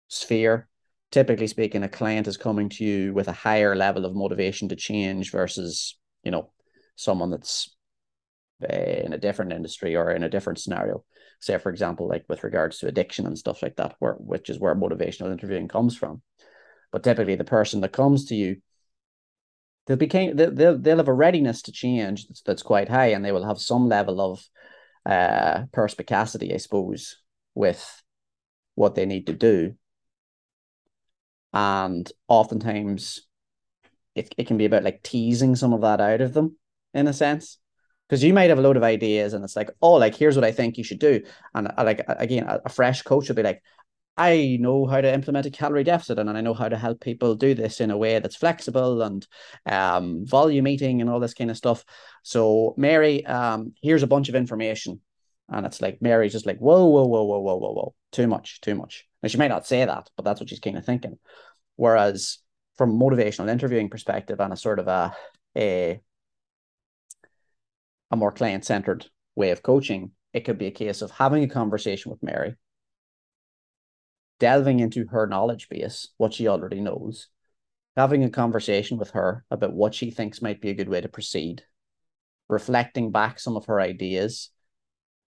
[0.08, 0.68] sphere
[1.14, 4.76] typically speaking a client is coming to you with a higher level of motivation to
[4.76, 6.50] change versus you know
[6.96, 7.76] someone that's
[8.64, 11.06] uh, in a different industry or in a different scenario.
[11.40, 14.58] Say for example like with regards to addiction and stuff like that where which is
[14.58, 16.24] where motivational interviewing comes from.
[16.92, 18.58] But typically the person that comes to you
[19.86, 23.32] they'll be they'll, they'll have a readiness to change that's, that's quite high and they
[23.32, 24.44] will have some level of
[25.06, 27.18] uh perspicacity i suppose
[27.54, 28.02] with
[28.76, 29.76] what they need to do
[31.54, 33.22] and oftentimes
[34.16, 36.56] it, it can be about like teasing some of that out of them
[36.94, 37.58] in a sense
[38.08, 40.46] because you might have a load of ideas and it's like oh like here's what
[40.46, 41.22] i think you should do
[41.56, 43.62] and uh, like again a, a fresh coach would be like
[44.16, 47.34] I know how to implement a calorie deficit and I know how to help people
[47.36, 49.26] do this in a way that's flexible and
[49.66, 51.84] um, volume eating and all this kind of stuff.
[52.22, 55.02] So, Mary, um, here's a bunch of information.
[55.50, 58.62] And it's like Mary's just like, whoa, whoa, whoa, whoa, whoa, whoa, whoa, too much,
[58.62, 59.08] too much.
[59.24, 61.18] And she may not say that, but that's what she's kind of thinking.
[61.78, 62.40] Whereas
[62.76, 65.16] from motivational interviewing perspective and a sort of a
[65.56, 66.02] a,
[68.12, 69.06] a more client centered
[69.36, 72.56] way of coaching, it could be a case of having a conversation with Mary,
[74.40, 77.30] delving into her knowledge base, what she already knows,
[77.96, 81.08] having a conversation with her about what she thinks might be a good way to
[81.08, 81.64] proceed,
[82.50, 84.50] reflecting back some of her ideas.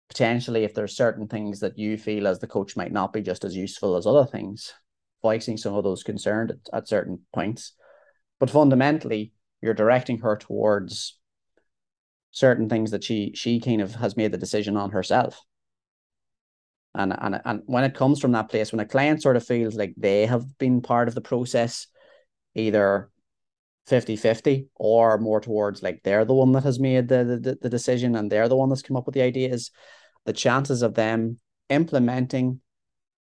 [0.09, 3.43] Potentially, if there's certain things that you feel as the coach might not be just
[3.43, 4.73] as useful as other things,
[5.21, 7.73] voicing some of those concerns at, at certain points.
[8.39, 11.17] But fundamentally, you're directing her towards
[12.31, 15.41] certain things that she she kind of has made the decision on herself.
[16.93, 19.75] And, and and when it comes from that place, when a client sort of feels
[19.75, 21.87] like they have been part of the process,
[22.53, 23.09] either
[23.89, 28.15] 50-50 or more towards like they're the one that has made the, the, the decision
[28.15, 29.71] and they're the one that's come up with the ideas,
[30.25, 32.61] the chances of them implementing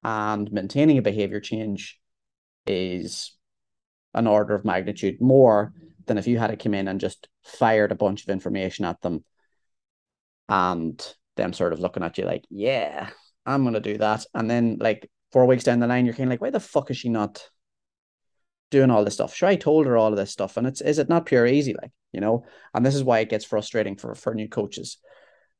[0.02, 1.98] and maintaining a behavior change
[2.66, 3.36] is
[4.14, 5.72] an order of magnitude more
[6.06, 9.00] than if you had to come in and just fired a bunch of information at
[9.02, 9.24] them
[10.48, 13.10] and them sort of looking at you like, yeah,
[13.46, 14.26] I'm going to do that.
[14.34, 16.90] And then, like, four weeks down the line, you're kind of like, why the fuck
[16.90, 17.48] is she not
[18.74, 19.34] doing all this stuff?
[19.34, 20.56] Sure, I told her all of this stuff.
[20.56, 21.74] And it's, is it not pure easy?
[21.80, 24.98] Like, you know, and this is why it gets frustrating for, for new coaches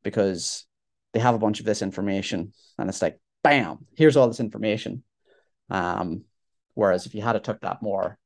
[0.03, 0.66] because
[1.12, 5.05] they have a bunch of this information and it's like, bam, here's all this information.
[5.70, 6.24] Um,
[6.74, 8.18] whereas if you had to took that more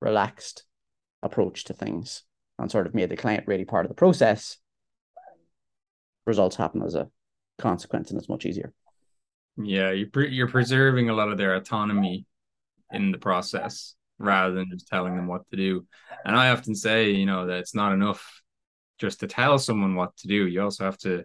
[0.00, 0.64] relaxed
[1.22, 2.24] approach to things
[2.58, 4.58] and sort of made the client really part of the process,
[6.26, 7.08] results happen as a
[7.58, 8.72] consequence, and it's much easier.
[9.56, 12.26] Yeah, you're pre- you're preserving a lot of their autonomy
[12.94, 15.86] in the process rather than just telling them what to do.
[16.24, 18.42] And I often say, you know, that it's not enough
[18.98, 20.46] just to tell someone what to do.
[20.46, 21.24] You also have to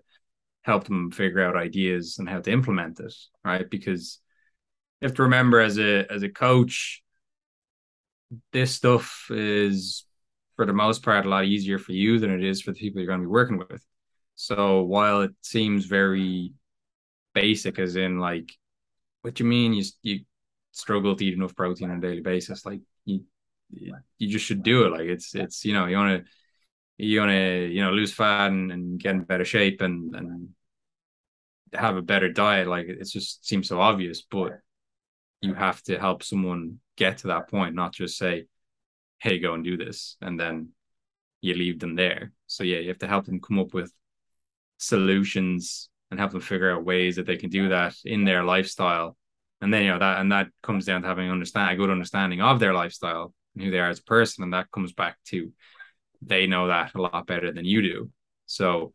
[0.63, 3.69] help them figure out ideas and how to implement it, right?
[3.69, 4.19] Because
[4.99, 7.01] you have to remember as a as a coach,
[8.51, 10.05] this stuff is
[10.55, 12.99] for the most part a lot easier for you than it is for the people
[12.99, 13.83] you're going to be working with.
[14.35, 16.53] So while it seems very
[17.33, 18.51] basic, as in like,
[19.21, 20.19] what do you mean you you
[20.71, 22.65] struggle to eat enough protein on a daily basis?
[22.65, 23.23] Like you
[23.71, 24.91] you just should do it.
[24.91, 26.31] Like it's it's you know you want to
[27.03, 30.49] you want to you know lose fat and, and get in better shape and and
[31.73, 32.67] have a better diet.
[32.67, 34.59] Like it just seems so obvious but
[35.41, 38.45] you have to help someone get to that point not just say
[39.19, 40.69] hey go and do this and then
[41.41, 42.31] you leave them there.
[42.47, 43.93] So yeah you have to help them come up with
[44.77, 49.15] solutions and help them figure out ways that they can do that in their lifestyle
[49.61, 52.41] and then you know that and that comes down to having understand a good understanding
[52.41, 55.51] of their lifestyle and who they are as a person and that comes back to
[56.21, 58.09] they know that a lot better than you do.
[58.45, 58.93] So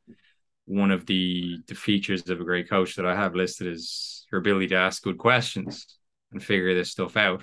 [0.66, 4.40] one of the the features of a great coach that I have listed is your
[4.40, 5.98] ability to ask good questions
[6.32, 7.42] and figure this stuff out.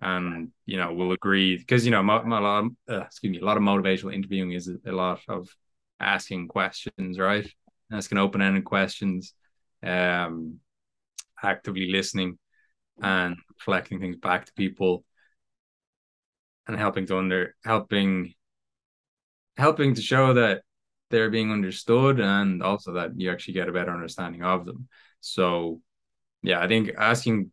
[0.00, 3.44] And you know, we'll agree because you know, a lot of, uh, excuse me, a
[3.44, 5.48] lot of motivational interviewing is a lot of
[6.00, 7.50] asking questions, right?
[7.90, 9.34] Asking open ended questions,
[9.82, 10.60] um,
[11.42, 12.38] actively listening,
[13.00, 15.04] and reflecting things back to people,
[16.66, 18.34] and helping to under helping
[19.56, 20.62] helping to show that
[21.10, 24.88] they're being understood and also that you actually get a better understanding of them.
[25.20, 25.80] So,
[26.42, 27.50] yeah, I think asking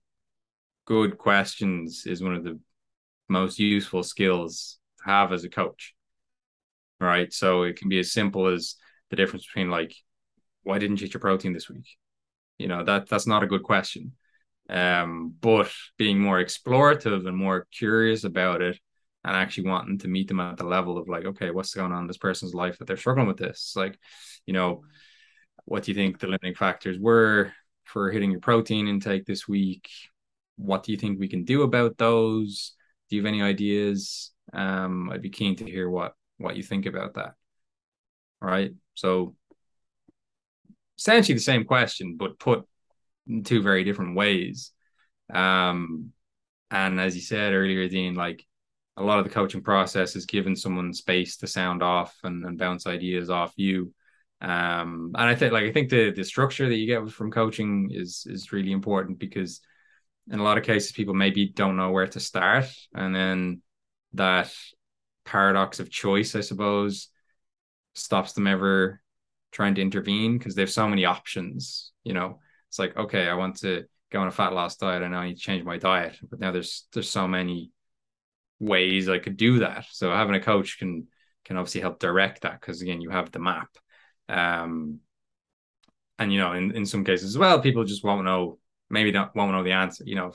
[0.86, 2.60] good questions is one of the
[3.28, 5.96] most useful skills to have as a coach.
[7.00, 7.34] Right.
[7.34, 8.76] So it can be as simple as
[9.10, 9.94] the difference between like,
[10.64, 11.88] why didn't you eat your protein this week?
[12.58, 14.14] You know, that that's not a good question.
[14.70, 18.80] Um, but being more explorative and more curious about it
[19.24, 22.02] and actually wanting to meet them at the level of like, okay, what's going on
[22.02, 23.74] in this person's life that they're struggling with this?
[23.76, 24.00] Like,
[24.46, 24.84] you know,
[25.66, 27.52] what do you think the limiting factors were
[27.84, 29.90] for hitting your protein intake this week?
[30.58, 32.74] What do you think we can do about those?
[33.10, 34.32] Do you have any ideas?
[34.54, 37.34] Um, I'd be keen to hear what what you think about that.
[38.42, 38.72] All right.
[38.94, 39.36] So
[40.98, 42.66] essentially the same question, but put
[43.28, 44.72] in two very different ways.
[45.34, 46.12] Um,
[46.72, 48.46] and as you said earlier, Dean, like
[48.98, 52.58] a lot of the coaching process is giving someone space to sound off and, and
[52.58, 53.94] bounce ideas off you.
[54.42, 57.90] Um, and I think like I think the the structure that you get from coaching
[57.92, 59.62] is is really important because
[60.30, 63.62] in a lot of cases people maybe don't know where to start, and then
[64.14, 64.54] that
[65.24, 67.10] paradox of choice, I suppose,
[67.94, 69.02] stops them ever
[69.56, 71.94] trying to intervene because they have so many options.
[72.04, 72.40] You know,
[72.70, 75.36] it's like okay, I want to go on a fat loss diet, and I need
[75.36, 77.72] to change my diet, but now there's there's so many
[78.60, 79.86] ways I could do that.
[79.92, 81.08] So having a coach can
[81.46, 83.70] can obviously help direct that because again, you have the map.
[84.28, 85.00] Um,
[86.20, 89.34] and you know, in, in some cases as well, people just won't know, maybe don't
[89.36, 90.04] won't know the answer.
[90.06, 90.34] You know,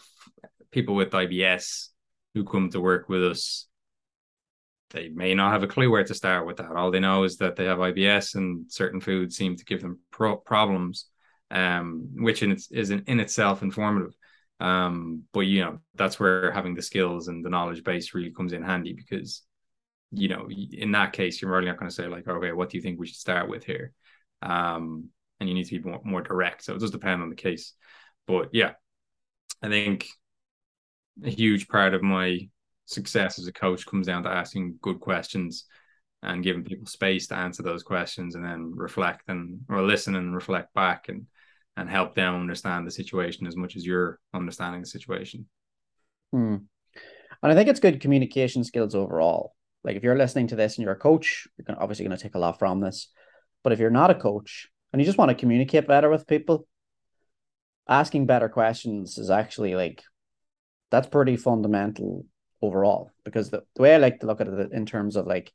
[0.71, 1.89] people with IBS
[2.35, 3.67] who come to work with us,
[4.91, 6.71] they may not have a clue where to start with that.
[6.73, 10.01] All they know is that they have IBS and certain foods seem to give them
[10.11, 11.07] pro- problems,
[11.51, 14.15] um, which in its, is in, in itself informative.
[14.59, 18.53] Um, but you know, that's where having the skills and the knowledge base really comes
[18.53, 19.43] in handy because
[20.13, 22.77] you know, in that case, you're really not going to say like, okay, what do
[22.77, 23.93] you think we should start with here?
[24.43, 26.65] Um, and you need to be more, more direct.
[26.65, 27.75] So it does depend on the case,
[28.27, 28.73] but yeah,
[29.63, 30.09] I think
[31.25, 32.49] a huge part of my
[32.91, 35.65] success as a coach comes down to asking good questions
[36.23, 40.35] and giving people space to answer those questions and then reflect and or listen and
[40.35, 41.27] reflect back and
[41.77, 45.47] and help them understand the situation as much as you're understanding the situation.
[46.33, 46.57] Hmm.
[47.43, 49.55] And I think it's good communication skills overall.
[49.83, 52.35] Like if you're listening to this and you're a coach, you're obviously going to take
[52.35, 53.09] a lot from this.
[53.63, 56.67] But if you're not a coach and you just want to communicate better with people,
[57.89, 60.03] asking better questions is actually like
[60.91, 62.27] that's pretty fundamental
[62.63, 63.11] overall.
[63.25, 65.53] Because the, the way I like to look at it in terms of like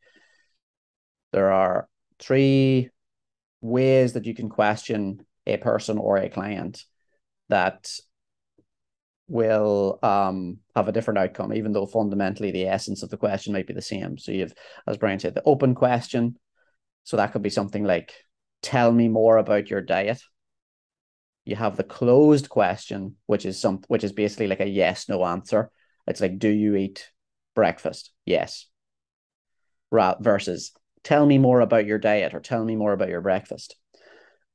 [1.32, 1.88] there are
[2.20, 2.90] three
[3.62, 6.84] ways that you can question a person or a client
[7.50, 7.90] that
[9.28, 13.68] will um, have a different outcome, even though fundamentally the essence of the question might
[13.68, 14.18] be the same.
[14.18, 14.54] So you've,
[14.88, 16.38] as Brian said, the open question.
[17.04, 18.14] So that could be something like,
[18.62, 20.22] tell me more about your diet.
[21.44, 25.24] You have the closed question, which is some which is basically like a yes, no
[25.24, 25.70] answer.
[26.08, 27.10] It's like, do you eat
[27.56, 28.12] breakfast?
[28.26, 28.68] Yes.
[29.92, 30.72] Ra- versus
[31.04, 33.76] tell me more about your diet or tell me more about your breakfast.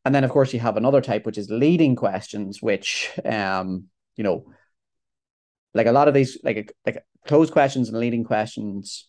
[0.05, 3.85] And then of course you have another type, which is leading questions, which um,
[4.17, 4.47] you know,
[5.75, 9.09] like a lot of these like like closed questions and leading questions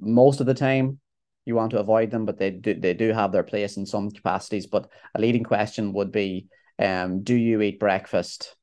[0.00, 0.98] most of the time
[1.44, 4.10] you want to avoid them but they do they do have their place in some
[4.10, 6.46] capacities but a leading question would be
[6.78, 8.56] um do you eat breakfast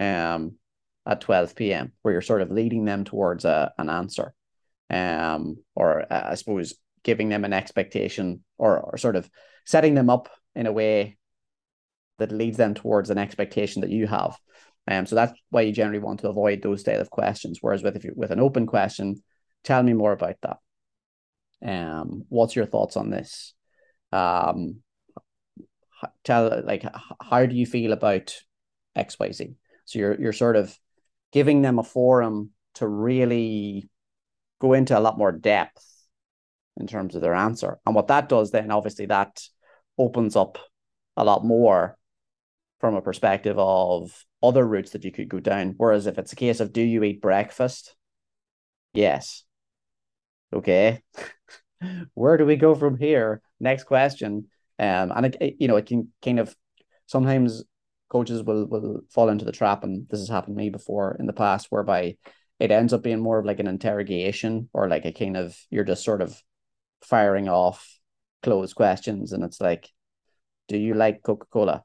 [0.00, 0.54] um
[1.08, 4.32] at 12 p.m where you're sort of leading them towards a, an answer
[4.90, 9.28] um or uh, i suppose giving them an expectation or, or sort of
[9.64, 11.16] setting them up in a way
[12.18, 14.36] that leads them towards an expectation that you have
[14.88, 17.58] um, so that's why you generally want to avoid those style of questions.
[17.60, 19.22] Whereas with if you with an open question,
[19.62, 20.56] tell me more about that.
[21.62, 23.54] Um, what's your thoughts on this?
[24.12, 24.80] Um,
[26.24, 26.84] tell like
[27.20, 28.34] how do you feel about
[28.96, 29.56] X Y Z?
[29.84, 30.74] So you're you're sort of
[31.32, 33.88] giving them a forum to really
[34.60, 35.84] go into a lot more depth
[36.76, 37.78] in terms of their answer.
[37.84, 39.42] And what that does then, obviously, that
[39.96, 40.58] opens up
[41.16, 41.98] a lot more
[42.80, 45.74] from a perspective of other routes that you could go down.
[45.76, 47.96] Whereas if it's a case of do you eat breakfast?
[48.94, 49.44] Yes.
[50.52, 51.02] Okay.
[52.14, 53.42] Where do we go from here?
[53.60, 54.48] Next question.
[54.78, 56.54] Um, and it, it, you know, it can kind of
[57.06, 57.64] sometimes
[58.08, 61.26] coaches will will fall into the trap, and this has happened to me before in
[61.26, 62.16] the past, whereby
[62.58, 65.84] it ends up being more of like an interrogation or like a kind of you're
[65.84, 66.40] just sort of
[67.02, 67.98] firing off
[68.42, 69.88] closed questions, and it's like,
[70.68, 71.84] do you like Coca Cola?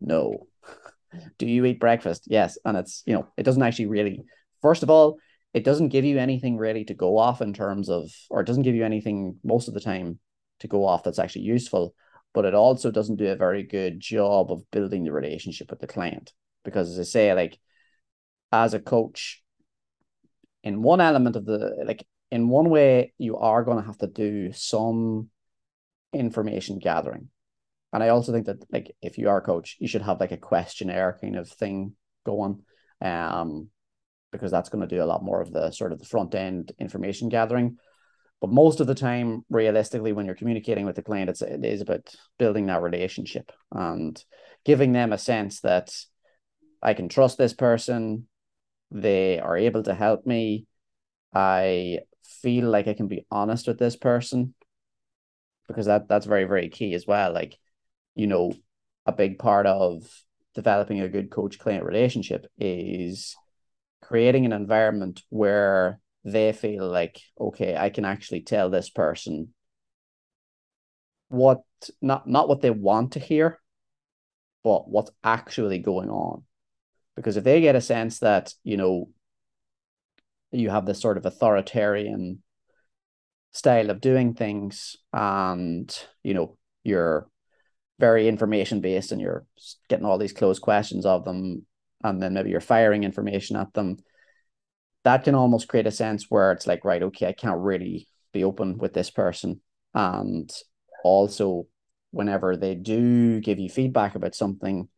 [0.00, 0.46] No.
[1.38, 2.24] Do you eat breakfast?
[2.26, 2.58] Yes.
[2.64, 4.24] And it's, you know, it doesn't actually really,
[4.60, 5.18] first of all,
[5.54, 8.64] it doesn't give you anything really to go off in terms of, or it doesn't
[8.64, 10.18] give you anything most of the time
[10.60, 11.94] to go off that's actually useful.
[12.38, 15.88] But it also doesn't do a very good job of building the relationship with the
[15.88, 16.32] client.
[16.64, 17.58] Because as I say, like,
[18.52, 19.42] as a coach,
[20.62, 24.06] in one element of the like in one way you are going to have to
[24.06, 25.28] do some
[26.12, 27.28] information gathering
[27.92, 30.32] and i also think that like if you are a coach you should have like
[30.32, 31.92] a questionnaire kind of thing
[32.24, 32.62] going
[33.00, 33.68] um
[34.30, 36.70] because that's going to do a lot more of the sort of the front end
[36.78, 37.78] information gathering
[38.40, 41.80] but most of the time realistically when you're communicating with the client it's it is
[41.80, 44.24] about building that relationship and
[44.64, 45.94] giving them a sense that
[46.82, 48.28] i can trust this person.
[48.90, 50.66] They are able to help me.
[51.34, 51.98] I
[52.42, 54.54] feel like i can be honest with this person
[55.66, 57.32] because that that's very very key as well.
[57.32, 57.58] Like
[58.14, 58.52] you know
[59.06, 60.02] a big part of
[60.54, 63.36] developing a good coach client relationship is
[64.02, 69.52] creating an environment where they feel like okay i can actually tell this person
[71.28, 71.62] what
[72.02, 73.60] not not what they want to hear
[74.64, 76.42] but what's actually going on.
[77.16, 79.08] Because if they get a sense that you know
[80.52, 82.42] you have this sort of authoritarian
[83.52, 87.28] style of doing things and you know you're
[87.98, 89.44] very information based and you're
[89.88, 91.66] getting all these closed questions of them
[92.04, 93.96] and then maybe you're firing information at them
[95.04, 98.44] that can almost create a sense where it's like right okay i can't really be
[98.44, 99.60] open with this person.
[99.94, 100.50] And
[101.04, 101.66] also
[102.10, 104.88] whenever they do give you feedback about something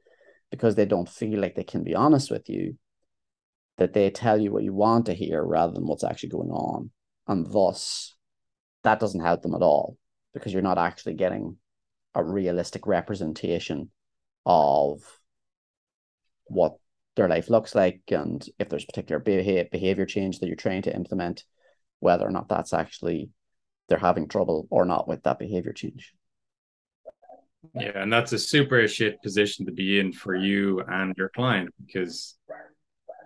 [0.51, 2.77] because they don't feel like they can be honest with you
[3.79, 6.91] that they tell you what you want to hear rather than what's actually going on.
[7.27, 8.15] And thus
[8.83, 9.97] that doesn't help them at all
[10.35, 11.57] because you're not actually getting
[12.15, 13.91] a realistic representation
[14.45, 15.01] of
[16.47, 16.77] what
[17.17, 21.45] their life looks like and if there's particular behavior, change that you're trying to implement
[21.99, 23.31] whether or not that's actually
[23.89, 26.15] they're having trouble or not with that behavior change
[27.75, 31.75] yeah and that's a super shit position to be in for you and your client
[31.85, 32.39] because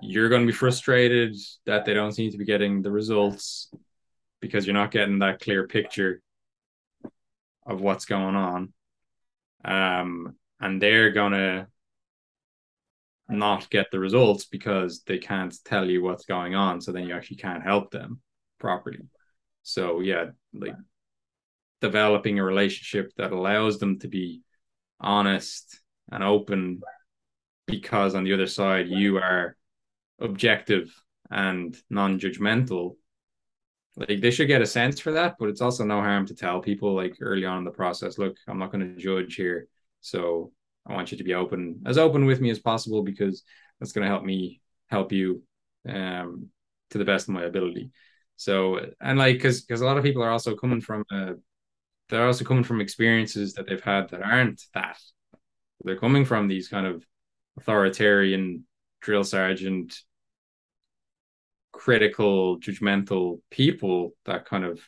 [0.01, 3.71] you're going to be frustrated that they don't seem to be getting the results
[4.41, 6.21] because you're not getting that clear picture
[7.67, 8.73] of what's going on.
[9.65, 11.69] Um, and they're gonna
[13.29, 16.81] not get the results because they can't tell you what's going on.
[16.81, 18.21] So then you actually can't help them
[18.59, 19.01] properly.
[19.63, 20.75] So yeah, like
[21.81, 24.43] developing a relationship that allows them to be
[25.01, 26.81] honest and open
[27.67, 29.57] because on the other side you are
[30.21, 30.95] objective
[31.31, 32.97] and non-judgmental
[33.97, 36.61] like they should get a sense for that but it's also no harm to tell
[36.61, 39.67] people like early on in the process look i'm not going to judge here
[40.01, 40.53] so
[40.87, 43.43] i want you to be open as open with me as possible because
[43.79, 44.61] that's going to help me
[44.91, 45.43] help you
[45.89, 46.49] um
[46.95, 47.91] to the best of my ability.
[48.37, 51.35] So and like because because a lot of people are also coming from uh
[52.09, 54.99] they're also coming from experiences that they've had that aren't that.
[55.83, 57.05] They're coming from these kind of
[57.59, 58.65] authoritarian
[59.01, 59.99] drill sergeant
[61.73, 64.81] critical, judgmental people that kind of,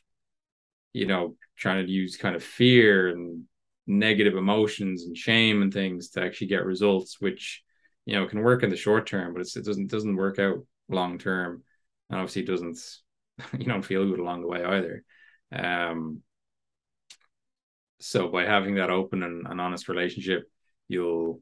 [0.93, 3.45] you know, trying to use kind of fear and
[3.87, 7.62] negative emotions and shame and things to actually get results, which
[8.05, 11.18] you know can work in the short term, but it doesn't doesn't work out long
[11.18, 11.62] term,
[12.11, 12.78] and obviously it doesn't
[13.59, 15.05] you don't feel good along the way either.
[15.53, 16.22] Um,
[17.99, 20.51] so by having that open and, and honest relationship,
[20.89, 21.41] you'll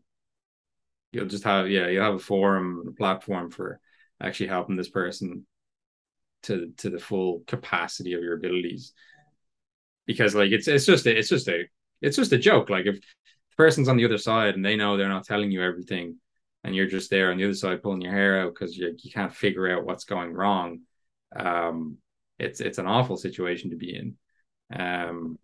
[1.12, 3.80] you'll just have yeah you'll have a forum, a platform for
[4.20, 5.46] actually helping this person
[6.42, 8.92] to to the full capacity of your abilities
[10.06, 11.64] because like it's it's just a, it's just a
[12.00, 14.96] it's just a joke like if the person's on the other side and they know
[14.96, 16.16] they're not telling you everything
[16.62, 19.10] and you're just there on the other side pulling your hair out because you, you
[19.10, 20.80] can't figure out what's going wrong
[21.36, 21.96] um
[22.38, 24.16] it's it's an awful situation to be in
[24.78, 25.38] um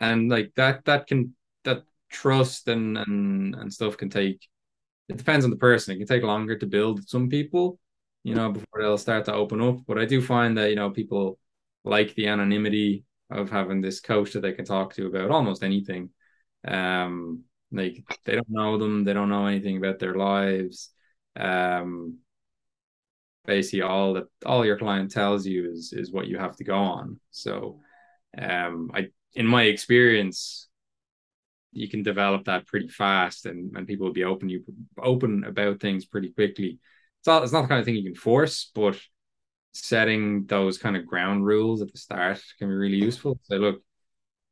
[0.00, 4.48] and like that that can that trust and and and stuff can take
[5.08, 5.94] it depends on the person.
[5.94, 7.78] It can take longer to build some people,
[8.24, 9.78] you know, before they'll start to open up.
[9.86, 11.38] But I do find that, you know, people
[11.84, 16.10] like the anonymity of having this coach that they can talk to about almost anything.
[16.66, 20.90] Um, like they don't know them, they don't know anything about their lives.
[21.36, 22.18] Um,
[23.48, 26.76] basically all that all your client tells you is is what you have to go
[26.76, 27.18] on.
[27.30, 27.80] So
[28.36, 30.68] um I in my experience,
[31.72, 34.64] you can develop that pretty fast and, and people will be open you
[35.02, 36.78] open about things pretty quickly.
[37.20, 39.00] It's not it's not the kind of thing you can force, but
[39.84, 43.38] setting those kind of ground rules at the start can be really useful.
[43.42, 43.82] Say, look,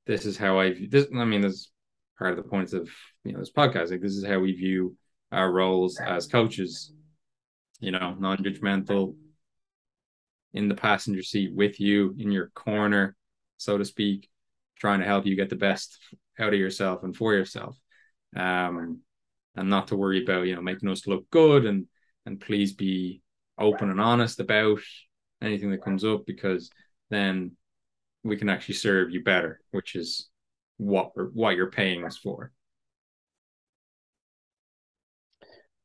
[0.06, 1.06] this is how I view this.
[1.14, 1.70] I mean, this
[2.18, 2.88] part of the points of
[3.24, 3.90] you know this podcast.
[3.90, 4.96] Like this is how we view
[5.32, 6.92] our roles as coaches.
[7.80, 9.14] You know, non-judgmental,
[10.54, 13.14] in the passenger seat with you in your corner,
[13.58, 14.30] so to speak,
[14.78, 15.98] trying to help you get the best
[16.38, 17.78] out of yourself and for yourself
[18.36, 19.00] um
[19.56, 21.86] and not to worry about you know making us look good and
[22.26, 23.22] and please be
[23.58, 24.80] open and honest about
[25.42, 26.70] anything that comes up because
[27.10, 27.52] then
[28.24, 30.28] we can actually serve you better, which is
[30.78, 32.52] what we're, what you're paying us for.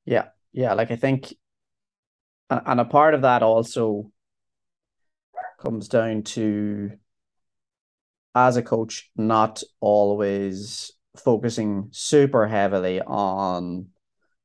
[0.05, 0.73] Yeah, yeah.
[0.73, 1.33] Like I think,
[2.49, 4.11] and a part of that also
[5.61, 6.91] comes down to
[8.33, 13.87] as a coach not always focusing super heavily on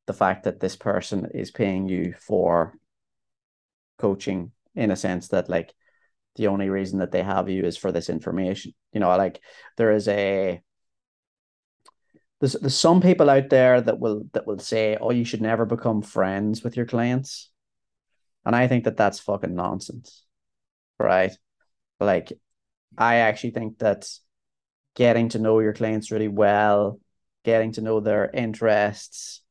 [0.06, 2.74] the fact that this person is paying you for
[3.98, 5.74] coaching in a sense that like
[6.36, 8.74] the only reason that they have you is for this information.
[8.92, 9.40] You know like
[9.76, 10.60] there is a
[12.40, 15.64] there's, there's some people out there that will that will say oh you should never
[15.64, 17.50] become friends with your clients.
[18.44, 20.26] And i think that that's fucking nonsense
[20.98, 21.32] right?
[22.00, 22.32] Like
[22.98, 24.08] i actually think that
[24.94, 26.98] getting to know your clients really well
[27.44, 29.42] getting to know their interests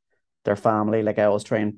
[0.44, 1.76] their family like i always try and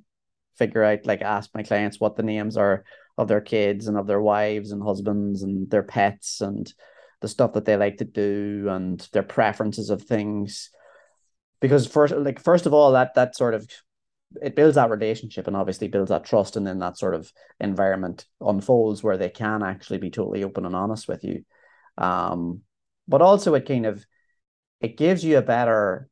[0.57, 2.85] figure out like ask my clients what the names are
[3.17, 6.71] of their kids and of their wives and husbands and their pets and
[7.21, 10.69] the stuff that they like to do and their preferences of things.
[11.59, 13.67] Because first like first of all that that sort of
[14.41, 18.25] it builds that relationship and obviously builds that trust and then that sort of environment
[18.41, 21.43] unfolds where they can actually be totally open and honest with you.
[21.97, 22.61] Um
[23.07, 24.05] but also it kind of
[24.79, 26.09] it gives you a better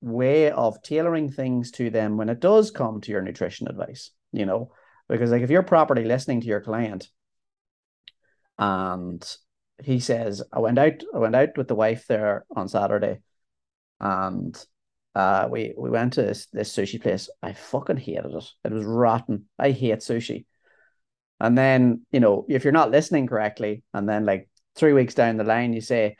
[0.00, 4.46] way of tailoring things to them when it does come to your nutrition advice you
[4.46, 4.70] know
[5.10, 7.08] because like if you're properly listening to your client
[8.58, 9.36] and
[9.82, 13.18] he says i went out i went out with the wife there on saturday
[14.00, 14.64] and
[15.14, 17.28] uh we we went to this, this sushi place.
[17.42, 18.44] I fucking hated it.
[18.64, 19.46] It was rotten.
[19.58, 20.46] I hate sushi.
[21.40, 25.36] And then you know if you're not listening correctly and then like three weeks down
[25.36, 26.16] the line you say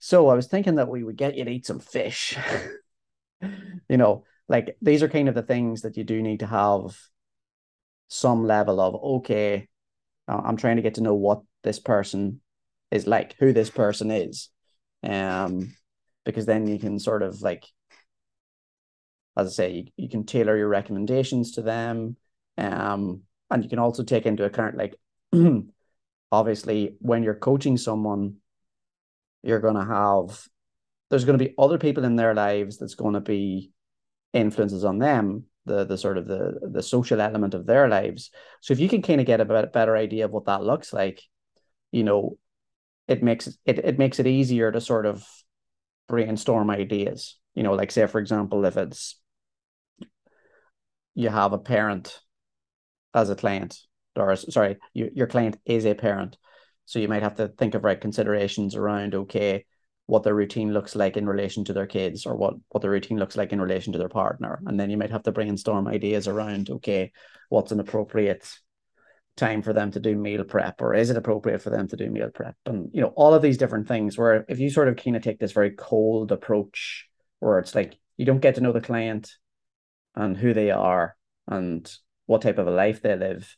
[0.00, 2.36] so i was thinking that we would get you to eat some fish.
[3.88, 6.96] You know, like these are kind of the things that you do need to have
[8.12, 9.68] some level of okay,
[10.28, 12.40] I'm trying to get to know what this person
[12.90, 14.50] is like, who this person is.
[15.02, 15.74] Um,
[16.24, 17.64] because then you can sort of like
[19.36, 22.16] as I say, you, you can tailor your recommendations to them.
[22.58, 24.94] Um, and you can also take into account like
[26.32, 28.36] obviously when you're coaching someone,
[29.42, 30.46] you're gonna have
[31.08, 33.70] there's going to be other people in their lives that's going to be
[34.32, 38.30] influences on them the the sort of the the social element of their lives.
[38.60, 41.22] So if you can kind of get a better idea of what that looks like
[41.92, 42.38] you know
[43.06, 45.26] it makes it, it makes it easier to sort of
[46.08, 47.38] brainstorm ideas.
[47.54, 49.20] You know like say for example if it's
[51.14, 52.20] you have a parent
[53.14, 53.78] as a client
[54.16, 56.36] or sorry you, your client is a parent.
[56.84, 59.64] So you might have to think of right considerations around okay
[60.06, 63.18] what their routine looks like in relation to their kids or what what their routine
[63.18, 64.60] looks like in relation to their partner.
[64.66, 67.12] And then you might have to brainstorm ideas around okay
[67.48, 68.48] what's an appropriate
[69.36, 72.10] time for them to do meal prep or is it appropriate for them to do
[72.10, 72.56] meal prep?
[72.66, 75.22] And you know all of these different things where if you sort of kind of
[75.22, 79.30] take this very cold approach where it's like you don't get to know the client
[80.14, 81.90] and who they are and
[82.26, 83.56] what type of a life they live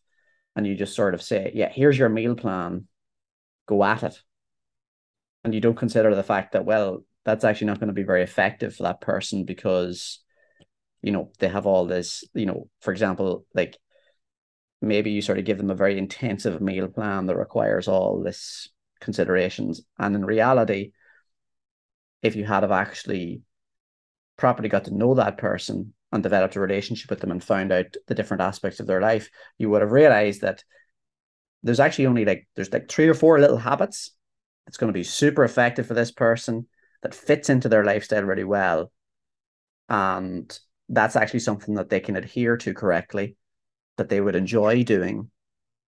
[0.55, 2.87] and you just sort of say yeah here's your meal plan.
[3.67, 4.21] Go at it
[5.45, 8.23] and you don't consider the fact that well that's actually not going to be very
[8.23, 10.21] effective for that person because
[11.03, 13.79] you know they have all this you know for example like
[14.81, 18.69] maybe you sort of give them a very intensive meal plan that requires all this
[19.01, 20.93] considerations and in reality
[22.23, 23.43] if you had have actually
[24.37, 27.97] properly got to know that person and developed a relationship with them and found out
[28.07, 29.29] the different aspects of their life
[29.59, 30.65] you would have realized that
[31.63, 34.11] there's actually only like there's like three or four little habits
[34.67, 36.67] it's going to be super effective for this person
[37.03, 38.91] that fits into their lifestyle really well.
[39.89, 40.59] And
[40.89, 43.37] that's actually something that they can adhere to correctly,
[43.97, 45.31] that they would enjoy doing,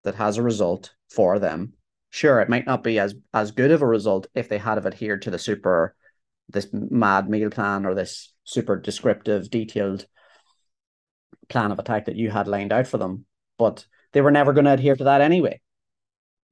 [0.04, 1.72] that has a result for them.
[2.10, 4.86] Sure, it might not be as as good of a result if they had have
[4.86, 5.94] adhered to the super
[6.48, 10.06] this mad meal plan or this super descriptive, detailed
[11.48, 13.26] plan of attack that you had lined out for them.
[13.58, 15.60] But they were never going to adhere to that anyway.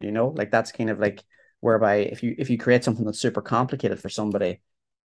[0.01, 1.23] You know, like that's kind of like
[1.65, 4.61] whereby if you if you create something that's super complicated for somebody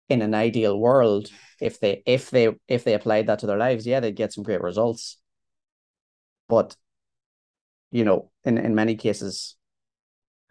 [0.10, 1.30] in an ideal world
[1.62, 4.44] if they if they if they applied that to their lives yeah they'd get some
[4.44, 5.18] great results.
[6.50, 6.76] But
[7.92, 9.56] you know in in many cases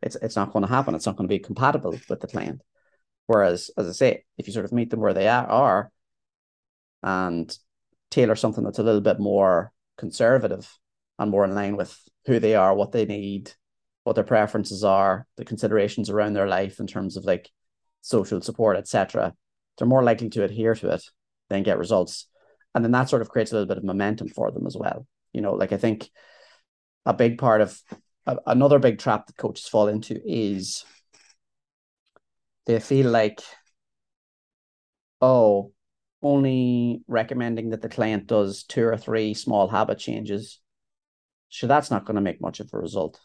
[0.00, 0.94] it's it's not going to happen.
[0.94, 2.62] It's not going to be compatible with the client
[3.26, 5.90] whereas as i say if you sort of meet them where they are,
[7.02, 7.58] and
[8.12, 10.72] tailor something that's a little bit more conservative
[11.18, 13.50] and more in line with who they are what they need
[14.06, 17.50] what their preferences are, the considerations around their life in terms of like
[18.02, 19.34] social support, etc.,
[19.76, 21.02] they're more likely to adhere to it
[21.48, 22.28] than get results.
[22.72, 25.08] And then that sort of creates a little bit of momentum for them as well.
[25.32, 26.08] You know, like I think
[27.04, 27.82] a big part of
[28.26, 30.84] a, another big trap that coaches fall into is
[32.66, 33.40] they feel like,
[35.20, 35.72] oh,
[36.22, 40.60] only recommending that the client does two or three small habit changes.
[41.48, 43.18] So that's not going to make much of a result.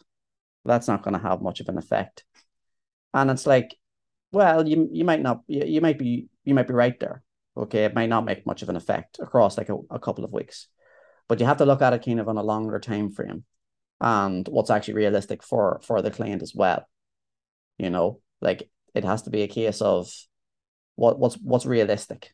[0.64, 2.24] That's not going to have much of an effect.
[3.14, 3.76] And it's like,
[4.32, 7.22] well, you you might not you, you might be you might be right there.
[7.56, 10.32] Okay, it might not make much of an effect across like a, a couple of
[10.32, 10.68] weeks.
[11.28, 13.44] But you have to look at it kind of on a longer time frame
[14.00, 16.88] and what's actually realistic for for the client as well.
[17.78, 20.10] You know, like it has to be a case of
[20.96, 22.32] what what's what's realistic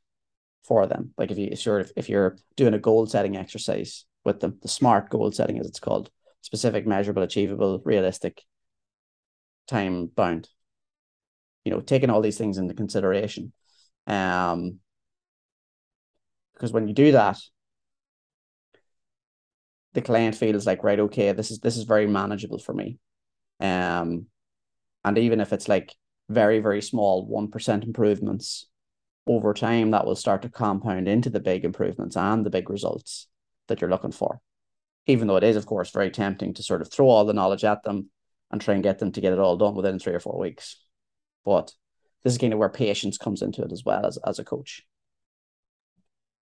[0.65, 1.13] for them.
[1.17, 4.69] Like if you sure if, if you're doing a goal setting exercise with them, the
[4.69, 6.11] smart goal setting as it's called,
[6.43, 8.43] specific, measurable, achievable, realistic,
[9.67, 10.49] time bound.
[11.65, 13.53] You know, taking all these things into consideration.
[14.07, 14.81] Um
[16.55, 17.39] because when you do that,
[19.93, 22.99] the client feels like, right, okay, this is this is very manageable for me.
[23.61, 24.27] Um
[25.05, 25.95] and even if it's like
[26.29, 28.67] very, very small, one percent improvements
[29.27, 33.29] over time that will start to compound into the big improvements and the big results
[33.69, 34.41] that you're looking for.
[35.09, 37.65] Even though it is, of course, very tempting to sort of throw all the knowledge
[37.65, 38.11] at them
[38.51, 40.77] and try and get them to get it all done within three or four weeks.
[41.45, 41.73] But
[42.23, 44.83] this is kind of where patience comes into it as well as, as a coach.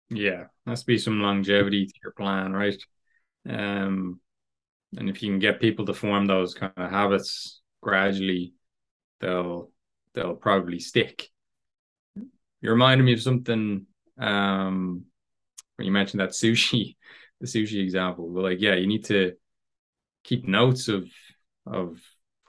[0.09, 2.81] Yeah, to be some longevity to your plan, right?
[3.47, 4.19] Um,
[4.97, 8.53] and if you can get people to form those kind of habits gradually,
[9.19, 9.69] they'll
[10.13, 11.29] they'll probably stick
[12.65, 13.85] you reminded me of something
[14.17, 15.03] um,
[15.75, 16.95] when you mentioned that sushi,
[17.41, 18.29] the sushi example.
[18.33, 19.33] But like, yeah, you need to
[20.23, 21.07] keep notes of
[21.65, 21.99] of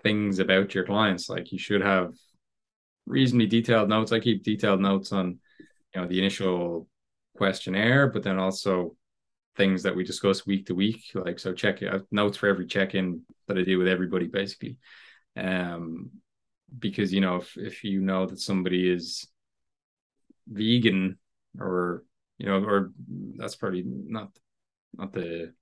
[0.03, 1.28] things about your clients.
[1.28, 2.14] Like you should have
[3.07, 4.12] reasonably detailed notes.
[4.12, 5.39] I keep detailed notes on,
[5.95, 6.89] you know, the initial
[7.37, 8.97] questionnaire, but then also
[9.57, 11.03] things that we discuss week to week.
[11.14, 14.78] Like so, check out notes for every check in that I do with everybody, basically.
[15.37, 16.11] Um,
[16.78, 19.26] because you know, if if you know that somebody is
[20.49, 21.18] vegan
[21.59, 22.05] or
[22.39, 22.93] you know or
[23.37, 24.30] that's probably not
[24.97, 25.53] not the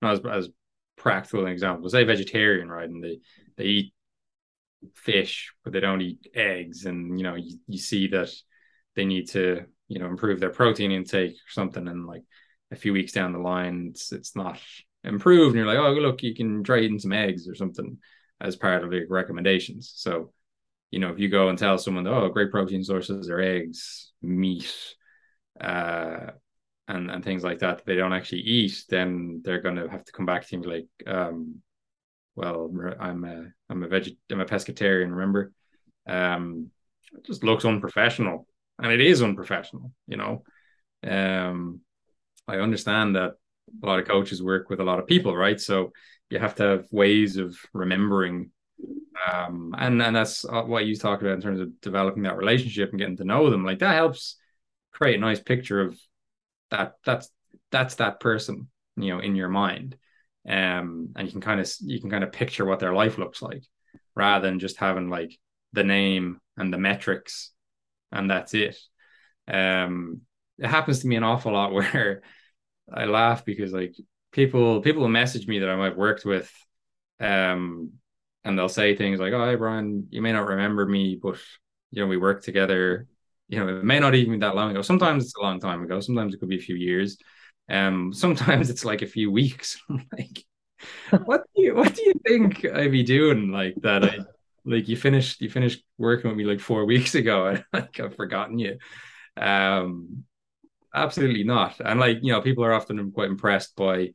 [0.00, 0.48] not as, as
[0.96, 3.18] practical an example say vegetarian right and they
[3.56, 3.94] they eat
[4.94, 8.30] fish but they don't eat eggs and you know you, you see that
[8.94, 12.22] they need to you know improve their protein intake or something and like
[12.70, 14.58] a few weeks down the line it's it's not
[15.04, 17.98] improved and you're like oh look you can try eating some eggs or something
[18.42, 19.92] as part of the recommendations.
[19.96, 20.32] So
[20.90, 24.70] you know, if you go and tell someone, oh, great protein sources are eggs, meat,
[25.58, 26.32] uh,
[26.88, 30.12] and and things like that, they don't actually eat, then they're going to have to
[30.12, 31.62] come back to be like, um,
[32.34, 35.10] well, I'm a I'm a veget I'm a pescatarian.
[35.10, 35.52] Remember,
[36.06, 36.70] um,
[37.14, 38.46] it just looks unprofessional,
[38.78, 39.92] and it is unprofessional.
[40.06, 40.42] You know,
[41.08, 41.80] um,
[42.48, 43.32] I understand that
[43.82, 45.60] a lot of coaches work with a lot of people, right?
[45.60, 45.92] So
[46.30, 48.50] you have to have ways of remembering
[49.30, 52.90] um, and and that's uh, what you talked about in terms of developing that relationship
[52.90, 53.64] and getting to know them.
[53.64, 54.36] Like that helps
[54.92, 55.98] create a nice picture of
[56.72, 56.94] that.
[57.04, 57.30] That's
[57.70, 59.96] that's that person, you know, in your mind,
[60.48, 63.40] um, and you can kind of you can kind of picture what their life looks
[63.40, 63.64] like,
[64.14, 65.38] rather than just having like
[65.72, 67.52] the name and the metrics,
[68.10, 68.78] and that's it.
[69.48, 70.22] Um,
[70.58, 72.22] it happens to me an awful lot where
[72.92, 73.94] I laugh because like
[74.32, 76.52] people people will message me that I might have worked with
[77.20, 77.92] um
[78.44, 81.38] and they'll say things like, "Oh, hey, Brian, you may not remember me, but
[81.92, 83.06] you know we worked together.
[83.48, 84.82] You know, it may not even be that long ago.
[84.82, 86.00] Sometimes it's a long time ago.
[86.00, 87.18] Sometimes it could be a few years.
[87.68, 89.80] Um, sometimes it's like a few weeks.
[90.12, 90.44] like,
[91.24, 94.04] what do you what do you think I'd be doing like that?
[94.04, 94.18] I
[94.64, 98.16] like you finished you finished working with me like four weeks ago, and like I've
[98.16, 98.78] forgotten you.
[99.36, 100.24] Um,
[100.94, 101.80] absolutely not.
[101.80, 104.14] And like you know, people are often quite impressed by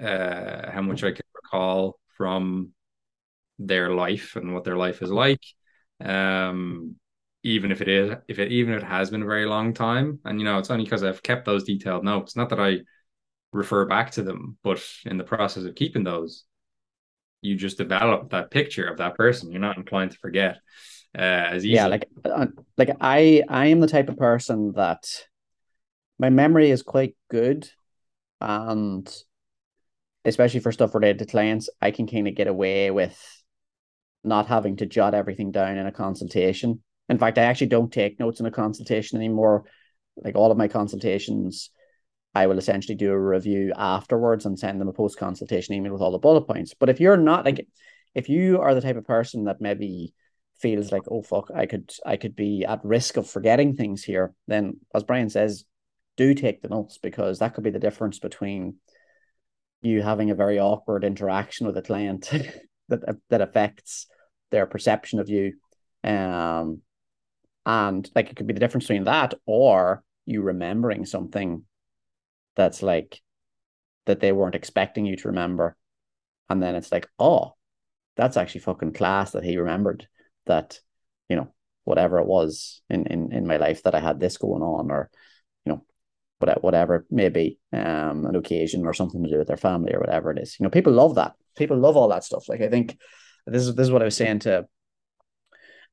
[0.00, 2.70] uh how much I can recall from
[3.58, 5.42] their life and what their life is like.
[6.00, 6.96] Um,
[7.42, 10.20] even if it is, if it even if it has been a very long time,
[10.24, 12.36] and you know, it's only because I've kept those detailed notes.
[12.36, 12.78] Not that I
[13.52, 16.44] refer back to them, but in the process of keeping those,
[17.40, 19.50] you just develop that picture of that person.
[19.50, 20.58] You're not inclined to forget
[21.16, 21.74] uh, as easy.
[21.74, 22.46] Yeah, like uh,
[22.78, 25.04] like I I am the type of person that
[26.18, 27.68] my memory is quite good,
[28.40, 29.12] and
[30.24, 33.18] especially for stuff related to clients, I can kind of get away with
[34.24, 36.80] not having to jot everything down in a consultation.
[37.08, 39.64] In fact, I actually don't take notes in a consultation anymore.
[40.16, 41.70] Like all of my consultations,
[42.34, 46.02] I will essentially do a review afterwards and send them a post consultation email with
[46.02, 46.74] all the bullet points.
[46.74, 47.66] But if you're not like,
[48.14, 50.14] if you are the type of person that maybe
[50.60, 54.34] feels like, oh fuck, I could I could be at risk of forgetting things here,
[54.46, 55.64] then as Brian says,
[56.16, 58.76] do take the notes because that could be the difference between
[59.82, 62.30] you having a very awkward interaction with a client
[62.88, 64.06] that that affects
[64.50, 65.54] their perception of you.
[66.04, 66.82] Um,
[67.64, 71.64] and like it could be the difference between that or you remembering something
[72.56, 73.20] that's like
[74.06, 75.76] that they weren't expecting you to remember.
[76.48, 77.54] And then it's like, oh,
[78.16, 80.08] that's actually fucking class that he remembered
[80.46, 80.80] that,
[81.28, 81.52] you know,
[81.84, 85.10] whatever it was in, in, in my life that I had this going on or,
[85.64, 85.84] you know,
[86.38, 90.30] whatever, whatever maybe um, an occasion or something to do with their family or whatever
[90.30, 90.56] it is.
[90.58, 91.34] You know, people love that.
[91.56, 92.48] People love all that stuff.
[92.48, 92.98] Like I think
[93.46, 94.66] this is this is what I was saying to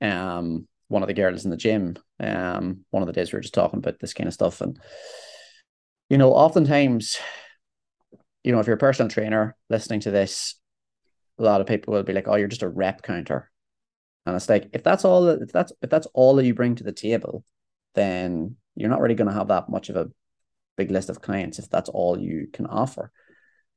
[0.02, 1.96] um one of the girls in the gym.
[2.20, 4.78] Um, one of the days we were just talking about this kind of stuff, and
[6.10, 7.18] you know, oftentimes,
[8.44, 10.56] you know, if you're a personal trainer listening to this,
[11.38, 13.50] a lot of people will be like, "Oh, you're just a rep counter,"
[14.26, 16.84] and it's like if that's all if that's if that's all that you bring to
[16.84, 17.46] the table,
[17.96, 20.10] then you're not really going to have that much of a
[20.76, 23.12] big list of clients if that's all you can offer.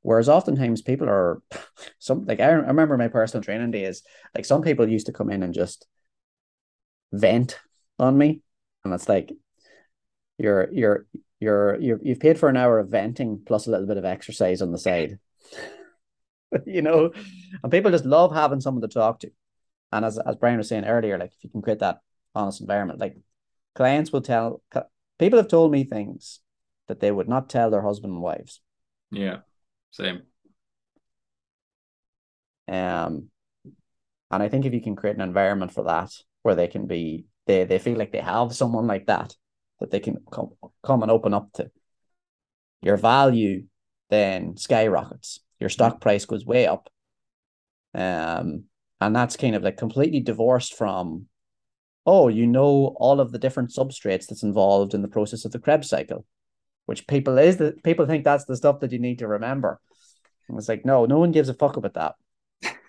[0.00, 1.42] Whereas oftentimes people are
[1.98, 4.02] some like I, I remember my personal training days,
[4.34, 5.86] like some people used to come in and just
[7.12, 7.58] vent
[7.98, 8.42] on me,
[8.84, 9.32] and it's like
[10.38, 11.06] you're you're
[11.40, 14.62] you're you're you've paid for an hour of venting plus a little bit of exercise
[14.62, 15.18] on the side,
[16.66, 17.12] you know,
[17.62, 19.30] and people just love having someone to talk to.
[19.92, 22.00] And as as Brian was saying earlier, like if you can create that
[22.34, 23.16] honest environment, like
[23.74, 24.62] clients will tell
[25.18, 26.40] people have told me things
[26.88, 28.60] that they would not tell their husband and wives.
[29.10, 29.38] Yeah.
[29.90, 30.22] Same.
[32.68, 33.28] Um,
[34.30, 36.10] and I think if you can create an environment for that
[36.43, 39.34] where they can be, they they feel like they have someone like that
[39.80, 40.51] that they can come
[40.82, 41.70] come and open up to,
[42.82, 43.64] your value
[44.11, 45.40] then skyrockets.
[45.59, 46.90] Your stock price goes way up.
[47.95, 48.64] Um,
[49.01, 51.26] and that's kind of like completely divorced from,
[52.05, 55.59] oh, you know all of the different substrates that's involved in the process of the
[55.59, 56.26] Krebs cycle
[56.86, 59.80] which people is the people think that's the stuff that you need to remember.
[60.49, 62.14] And it's like, no, no one gives a fuck about that.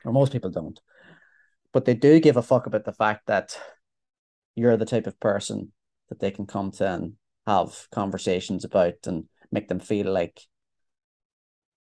[0.05, 0.79] or most people don't.
[1.73, 3.57] But they do give a fuck about the fact that
[4.55, 5.71] you're the type of person
[6.09, 7.13] that they can come to and
[7.47, 10.39] have conversations about and make them feel like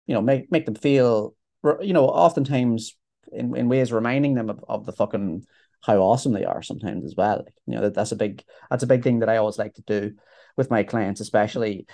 [0.07, 1.35] you know make make them feel
[1.81, 2.97] you know oftentimes
[3.33, 5.45] in, in ways reminding them of, of the fucking
[5.83, 7.45] how awesome they are sometimes as well.
[7.67, 9.83] You know that, that's a big that's a big thing that i always like to
[9.83, 10.13] do
[10.57, 11.87] with my clients, especially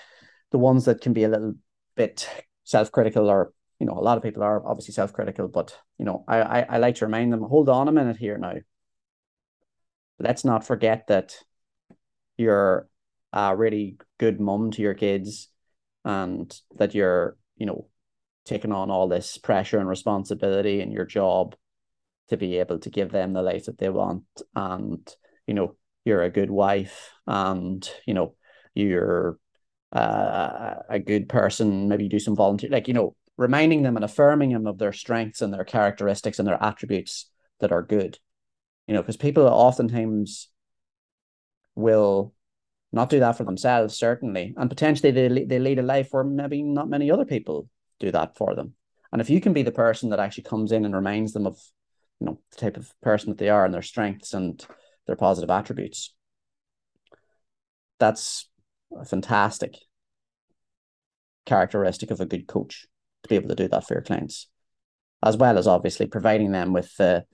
[0.51, 1.55] the ones that can be a little
[1.97, 2.29] bit
[2.65, 3.53] self-critical or
[3.83, 6.79] you know a lot of people are obviously self-critical but you know I, I i
[6.79, 8.55] like to remind them hold on a minute here now.
[10.21, 11.35] Let's not forget that
[12.37, 12.89] you're
[13.33, 15.49] a really good mum to your kids
[16.05, 17.89] and that you're you know
[18.45, 21.57] taking on all this pressure and responsibility in your job
[22.29, 25.13] to be able to give them the life that they want and
[25.49, 25.75] you know
[26.05, 28.37] you're a good wife and you know
[28.75, 29.41] you're
[29.93, 34.05] uh, a good person, maybe you do some volunteer, like, you know, reminding them and
[34.05, 37.31] affirming them of their strengths and their characteristics and their attributes
[37.61, 38.19] that are good.
[38.87, 40.49] You know, because people oftentimes
[41.75, 42.35] will
[42.93, 46.63] not do that for themselves, certainly, and potentially they they lead a life where maybe
[46.63, 47.69] not many other people
[48.01, 48.75] do that for them.
[49.13, 51.59] And if you can be the person that actually comes in and reminds them of,
[52.21, 54.65] you know, the type of person that they are and their strengths and
[55.07, 56.15] their positive attributes,
[57.99, 58.49] that's
[58.97, 59.77] a fantastic
[61.45, 62.87] characteristic of a good coach
[63.33, 64.49] be able to do that for your clients,
[65.23, 67.25] as well as obviously providing them with the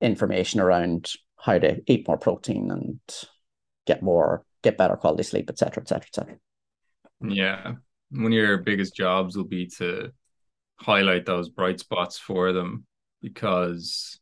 [0.00, 3.00] information around how to eat more protein and
[3.86, 6.36] get more, get better quality sleep, etc., etc., etc.
[7.20, 7.74] Yeah,
[8.10, 10.10] one of your biggest jobs will be to
[10.76, 12.86] highlight those bright spots for them
[13.22, 14.18] because,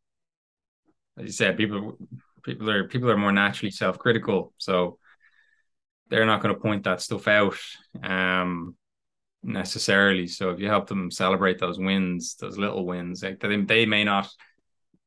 [1.19, 1.97] as you said, people
[2.45, 4.99] people are people are more naturally self critical, so
[6.09, 7.57] they're not going to point that stuff out
[8.03, 8.77] um,
[9.43, 10.27] necessarily.
[10.27, 14.05] So if you help them celebrate those wins, those little wins, like they, they may
[14.05, 14.29] not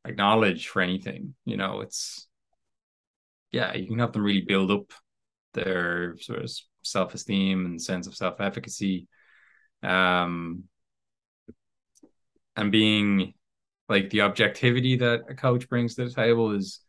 [0.06, 2.28] acknowledge for anything, you know, it's
[3.52, 4.92] yeah, you can help them really build up
[5.54, 6.52] their sort of
[6.84, 9.08] self-esteem and sense of self-efficacy.
[9.82, 10.64] Um,
[12.58, 13.34] and being
[13.88, 16.82] like the objectivity that a coach brings to the table is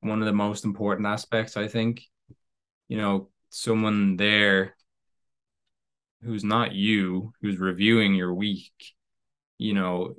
[0.00, 2.02] one of the most important aspects, I think
[2.90, 4.74] you know, someone there
[6.22, 8.72] who's not you, who's reviewing your week,
[9.58, 10.14] you know,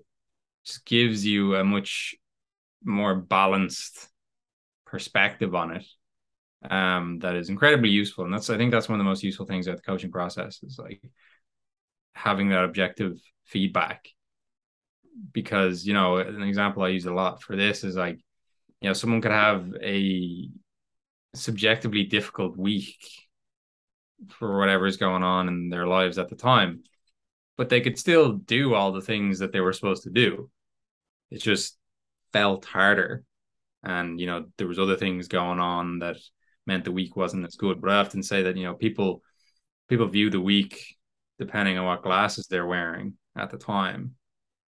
[0.66, 2.16] just gives you a much
[2.84, 4.08] more balanced
[4.86, 5.86] perspective on it.
[6.70, 8.26] Um, that is incredibly useful.
[8.26, 10.62] And that's I think that's one of the most useful things about the coaching process
[10.64, 11.02] is like
[12.14, 14.08] having that objective feedback.
[15.34, 18.20] Because, you know, an example I use a lot for this is like,
[18.80, 20.50] you know, someone could have a
[21.34, 22.98] subjectively difficult week
[24.30, 26.84] for whatever is going on in their lives at the time.
[27.58, 30.50] but they could still do all the things that they were supposed to do.
[31.32, 31.78] It just
[32.34, 33.24] felt harder.
[33.84, 36.18] And, you know, there was other things going on that
[36.66, 37.82] meant the week wasn't as good.
[37.82, 39.24] But I often say that, you know, people
[39.90, 40.98] people view the week
[41.40, 44.16] depending on what glasses they're wearing at the time.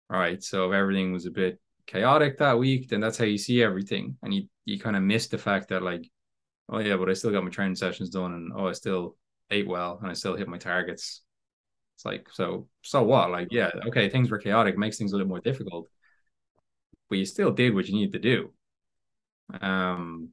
[0.09, 0.43] Right.
[0.43, 4.17] So if everything was a bit chaotic that week, then that's how you see everything.
[4.23, 6.09] And you you kind of miss the fact that like,
[6.69, 9.17] oh yeah, but I still got my training sessions done and oh I still
[9.51, 11.21] ate well and I still hit my targets.
[11.95, 13.31] It's like so so what?
[13.31, 15.89] Like, yeah, okay, things were chaotic, makes things a little more difficult.
[17.09, 18.53] But you still did what you needed to do.
[19.61, 20.29] Um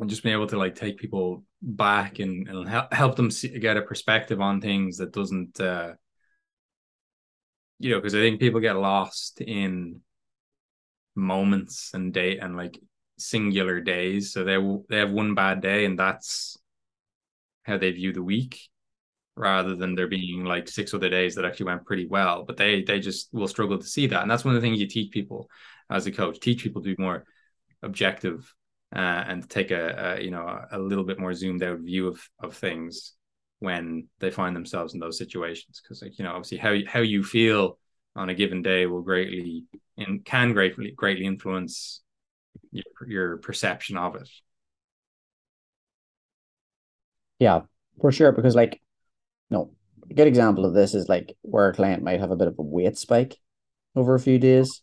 [0.00, 3.58] and just being able to like take people back and, and help, help them see,
[3.58, 5.92] get a perspective on things that doesn't uh
[7.78, 10.00] you know because i think people get lost in
[11.14, 12.78] moments and day and like
[13.18, 14.56] singular days so they
[14.88, 16.58] they have one bad day and that's
[17.64, 18.60] how they view the week
[19.36, 22.44] rather than there being like six other days that actually went pretty well.
[22.44, 24.22] But they they just will struggle to see that.
[24.22, 25.48] And that's one of the things you teach people
[25.90, 26.40] as a coach.
[26.40, 27.24] Teach people to be more
[27.82, 28.54] objective
[28.94, 32.28] uh, and take a, a, you know a little bit more zoomed out view of
[32.40, 33.14] of things
[33.58, 35.80] when they find themselves in those situations.
[35.82, 37.78] Because like you know obviously how how you feel
[38.16, 39.64] on a given day will greatly
[39.96, 42.02] and can greatly greatly influence
[42.70, 44.28] your, your perception of it
[47.38, 47.60] yeah
[48.00, 48.80] for sure because like
[49.50, 49.70] no
[50.10, 52.58] a good example of this is like where a client might have a bit of
[52.58, 53.36] a weight spike
[53.96, 54.82] over a few days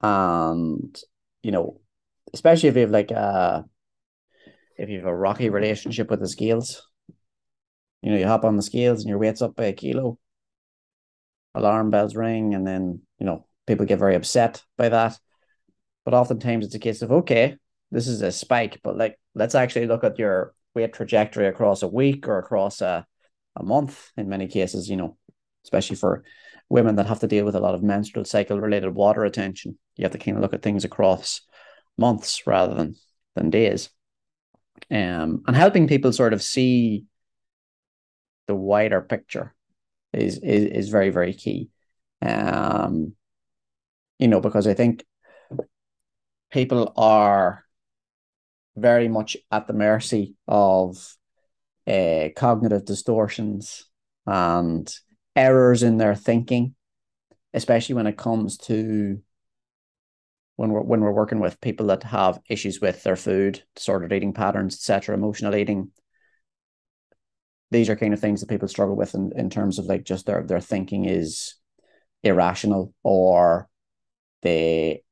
[0.00, 0.98] and
[1.42, 1.80] you know
[2.32, 3.64] especially if you have like a
[4.80, 6.88] if you have a rocky relationship with the scales.
[8.00, 10.18] You know, you hop on the scales and your weight's up by a kilo.
[11.54, 15.18] Alarm bells ring, and then you know people get very upset by that.
[16.04, 17.56] But oftentimes it's a case of okay,
[17.90, 21.88] this is a spike, but like let's actually look at your weight trajectory across a
[21.88, 23.06] week or across a,
[23.56, 25.16] a month in many cases, you know,
[25.64, 26.24] especially for
[26.68, 29.78] women that have to deal with a lot of menstrual cycle related water retention.
[29.96, 31.42] You have to kind of look at things across
[31.98, 32.94] months rather than
[33.34, 33.90] than days.
[34.90, 37.04] Um, and helping people sort of see
[38.46, 39.54] the wider picture
[40.12, 41.70] is is, is very very key.
[42.22, 43.14] Um,
[44.18, 45.04] you know, because I think
[46.50, 47.64] people are
[48.76, 51.16] very much at the mercy of
[51.86, 53.84] uh, cognitive distortions
[54.26, 54.92] and
[55.34, 56.74] errors in their thinking,
[57.52, 59.20] especially when it comes to
[60.56, 64.34] when we're when we're working with people that have issues with their food, disordered eating
[64.34, 65.90] patterns, etc., emotional eating.
[67.70, 70.26] These are kind of things that people struggle with in, in terms of like just
[70.26, 71.54] their their thinking is
[72.22, 73.68] irrational or
[74.42, 75.02] they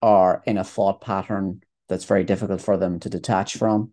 [0.00, 3.92] are in a thought pattern that's very difficult for them to detach from.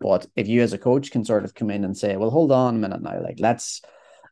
[0.00, 2.52] But if you as a coach can sort of come in and say, well, hold
[2.52, 3.80] on a minute now, like let's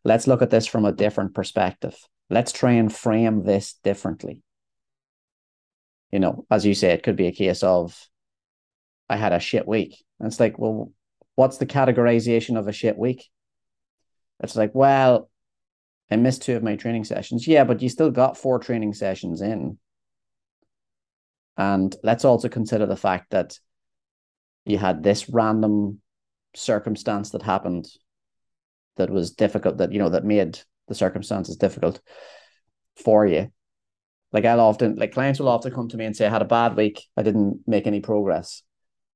[0.04, 1.96] let's look at this from a different perspective.
[2.30, 4.42] Let's try and frame this differently
[6.14, 8.00] you know, as you say, it could be a case of
[9.10, 10.04] I had a shit week.
[10.20, 10.92] And it's like, well,
[11.34, 13.28] what's the categorization of a shit week?
[14.40, 15.28] It's like, well,
[16.12, 17.48] I missed two of my training sessions.
[17.48, 19.76] Yeah, but you still got four training sessions in.
[21.56, 23.58] And let's also consider the fact that
[24.64, 26.00] you had this random
[26.54, 27.86] circumstance that happened
[28.96, 32.00] that was difficult, that, you know, that made the circumstances difficult
[32.96, 33.50] for you.
[34.32, 36.46] Like I'll often like clients will often come to me and say, I had a
[36.46, 38.62] bad week, I didn't make any progress.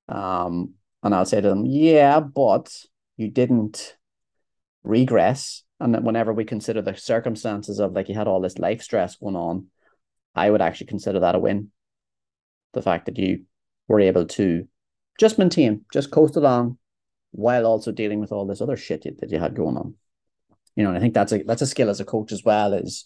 [0.09, 2.73] Um, and I'll say to them, Yeah, but
[3.17, 3.97] you didn't
[4.85, 5.65] regress.
[5.81, 9.17] And then whenever we consider the circumstances of like you had all this life stress
[9.17, 9.67] going on,
[10.35, 11.71] I would actually consider that a win.
[12.79, 13.43] The fact that you
[13.89, 14.69] were able to
[15.19, 16.79] just maintain, just coast along
[17.33, 19.95] while also dealing with all this other shit that you had going on.
[20.77, 22.73] You know, and I think that's a that's a skill as a coach as well,
[22.73, 23.05] is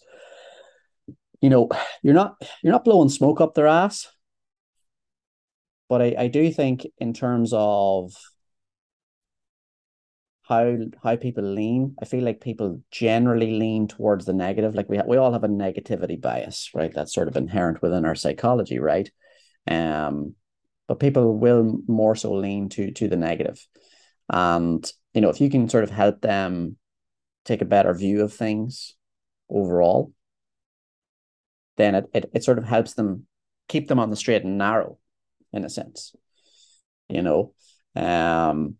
[1.41, 1.69] you know,
[2.03, 4.07] you're not you're not blowing smoke up their ass.
[5.89, 8.13] But I, I do think in terms of
[10.43, 14.75] how how people lean, I feel like people generally lean towards the negative.
[14.75, 16.93] Like we ha- we all have a negativity bias, right?
[16.93, 19.09] That's sort of inherent within our psychology, right?
[19.67, 20.35] Um,
[20.87, 23.65] but people will more so lean to to the negative.
[24.29, 26.77] And you know, if you can sort of help them
[27.45, 28.95] take a better view of things
[29.49, 30.13] overall,
[31.77, 33.27] then it, it, it sort of helps them
[33.67, 34.97] keep them on the straight and narrow
[35.51, 36.15] in a sense
[37.09, 37.53] you know
[37.95, 38.75] um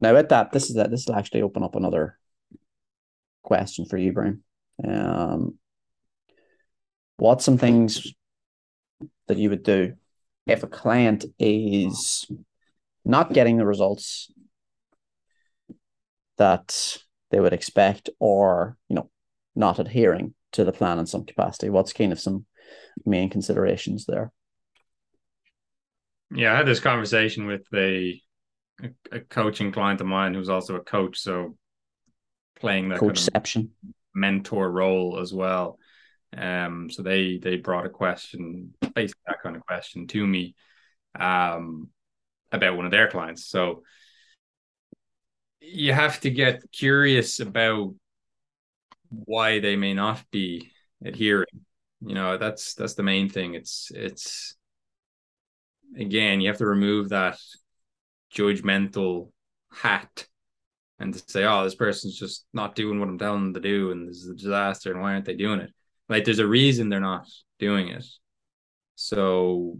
[0.00, 2.18] now with that this is that this will actually open up another
[3.42, 4.42] question for you brian
[4.86, 5.58] um
[7.16, 8.12] what some things
[9.28, 9.94] that you would do
[10.46, 12.26] if a client is
[13.04, 14.30] not getting the results
[16.36, 16.98] that
[17.30, 19.10] they would expect or, you know,
[19.54, 21.70] not adhering to the plan in some capacity?
[21.70, 22.46] What's kind of some
[23.04, 24.32] main considerations there?
[26.34, 28.20] Yeah, I had this conversation with a
[29.12, 31.56] a, coaching client of mine who's also a coach, so
[32.58, 35.78] playing that coachception kind of mentor role as well.
[36.36, 40.54] Um, so they they brought a question, basically that kind of question to me,
[41.18, 41.90] um,
[42.50, 43.46] about one of their clients.
[43.46, 43.82] So
[45.60, 47.94] you have to get curious about
[49.10, 50.72] why they may not be
[51.04, 51.46] adhering.
[52.00, 53.54] You know, that's that's the main thing.
[53.54, 54.56] It's it's
[55.96, 57.38] again, you have to remove that
[58.34, 59.30] judgmental
[59.72, 60.26] hat
[60.98, 63.90] and to say, oh, this person's just not doing what I'm telling them to do,
[63.90, 65.72] and this is a disaster, and why aren't they doing it?
[66.08, 67.26] Like, there's a reason they're not
[67.58, 68.04] doing it.
[68.94, 69.78] So,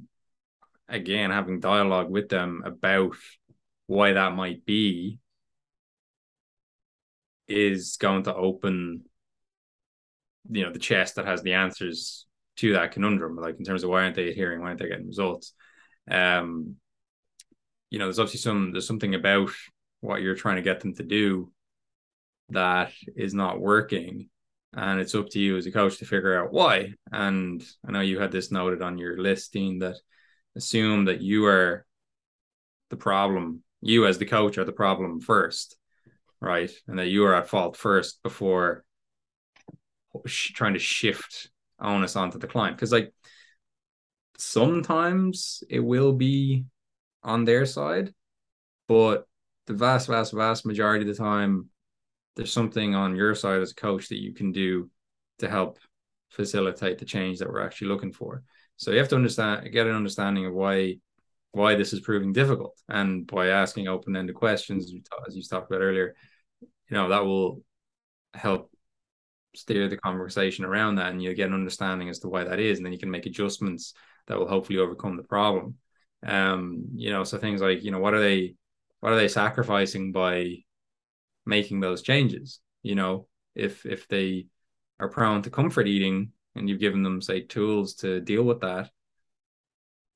[0.89, 3.16] again, having dialogue with them about
[3.87, 5.18] why that might be
[7.47, 9.03] is going to open,
[10.51, 13.37] you know, the chest that has the answers to that conundrum.
[13.37, 15.53] Like in terms of why aren't they adhering, why aren't they getting results?
[16.11, 16.77] Um,
[17.91, 19.51] you know, there's obviously some there's something about
[20.01, 21.53] what you're trying to get them to do
[22.51, 24.29] that is not working
[24.77, 26.95] and it's up to you as a coach to figure out why.
[27.12, 29.97] And i know you had this noted on your listing that
[30.57, 31.85] assume that you are
[32.91, 35.77] the problem you as the coach are the problem first
[36.45, 36.70] right?
[36.87, 38.85] And that you are at fault first before
[40.27, 41.51] trying to shift
[41.81, 42.77] onus onto the client.
[42.77, 43.12] Because like
[44.39, 46.66] sometimes it will be
[47.22, 48.12] on their side
[48.87, 49.25] but
[49.66, 51.70] the vast, vast, vast majority of the time,
[52.37, 54.91] there's something on your side as a coach that you can do
[55.39, 55.78] to help
[56.30, 58.43] facilitate the change that we're actually looking for.
[58.76, 60.99] So you have to understand, get an understanding of why
[61.53, 64.93] why this is proving difficult, and by asking open-ended questions,
[65.24, 66.16] as you talked about earlier,
[66.61, 67.62] you know that will
[68.35, 68.72] help
[69.55, 72.78] steer the conversation around that, and you get an understanding as to why that is,
[72.78, 73.95] and then you can make adjustments
[74.26, 75.76] that will hopefully overcome the problem.
[76.26, 78.57] Um, you know, so things like you know what are they
[78.99, 80.57] what are they sacrificing by
[81.47, 82.61] making those changes.
[82.82, 84.47] You know if if they
[85.01, 88.90] are prone to comfort eating and you've given them say tools to deal with that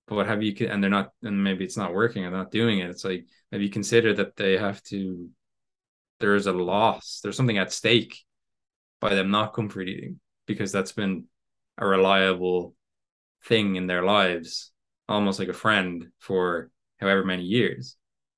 [0.06, 2.90] but have you and they're not and maybe it's not working or not doing it
[2.90, 5.28] it's like have you considered that they have to
[6.20, 8.24] there's a loss there's something at stake
[9.00, 11.24] by them not comfort eating because that's been
[11.76, 12.74] a reliable
[13.44, 14.72] thing in their lives
[15.08, 17.96] almost like a friend for however many years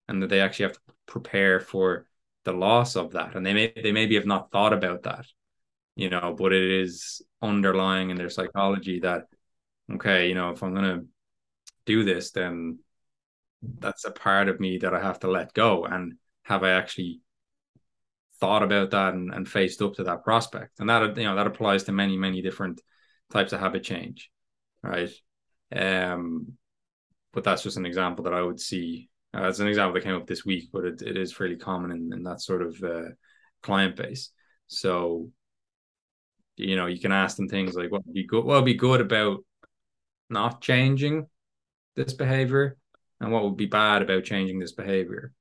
[0.08, 2.06] and that they actually have to prepare for
[2.44, 3.34] the loss of that.
[3.36, 5.26] And they may they maybe have not thought about that
[5.96, 9.26] you know but it is underlying in their psychology that
[9.92, 11.04] okay you know if i'm going to
[11.84, 12.78] do this then
[13.78, 15.84] that's a part of me that i have to let go.
[15.84, 16.14] And
[16.44, 17.20] have i actually
[18.40, 20.80] thought about that and, and faced up to that prospect?
[20.80, 22.80] And that you know that applies to many many different
[23.30, 24.30] types of habit change
[24.82, 25.10] right?
[25.76, 26.54] Um
[27.32, 30.16] but that's just an example that i would see uh, it's an example that came
[30.16, 33.10] up this week, but it, it is fairly common in, in that sort of uh,
[33.62, 34.30] client base.
[34.66, 35.30] So,
[36.56, 38.44] you know, you can ask them things like, "What would be good?
[38.44, 39.44] What would be good about
[40.28, 41.26] not changing
[41.94, 42.76] this behavior,
[43.20, 45.32] and what would be bad about changing this behavior?"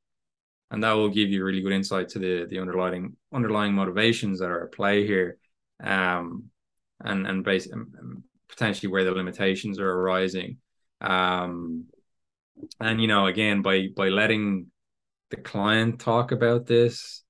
[0.71, 4.51] And that will give you really good insight to the the underlying underlying motivations that
[4.51, 5.37] are at play here,
[5.83, 6.45] um,
[6.99, 7.67] and and base
[8.49, 10.57] potentially where the limitations are arising.
[11.01, 11.85] Um,
[12.79, 14.67] and you know again by by letting
[15.29, 17.23] the client talk about this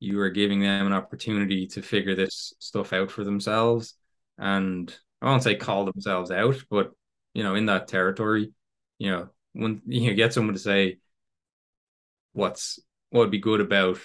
[0.00, 3.94] you are giving them an opportunity to figure this stuff out for themselves.
[4.36, 6.90] And i won't say call themselves out but
[7.32, 8.52] you know in that territory
[8.98, 10.98] you know when you get someone to say
[12.32, 12.78] what's
[13.10, 13.98] what would be good about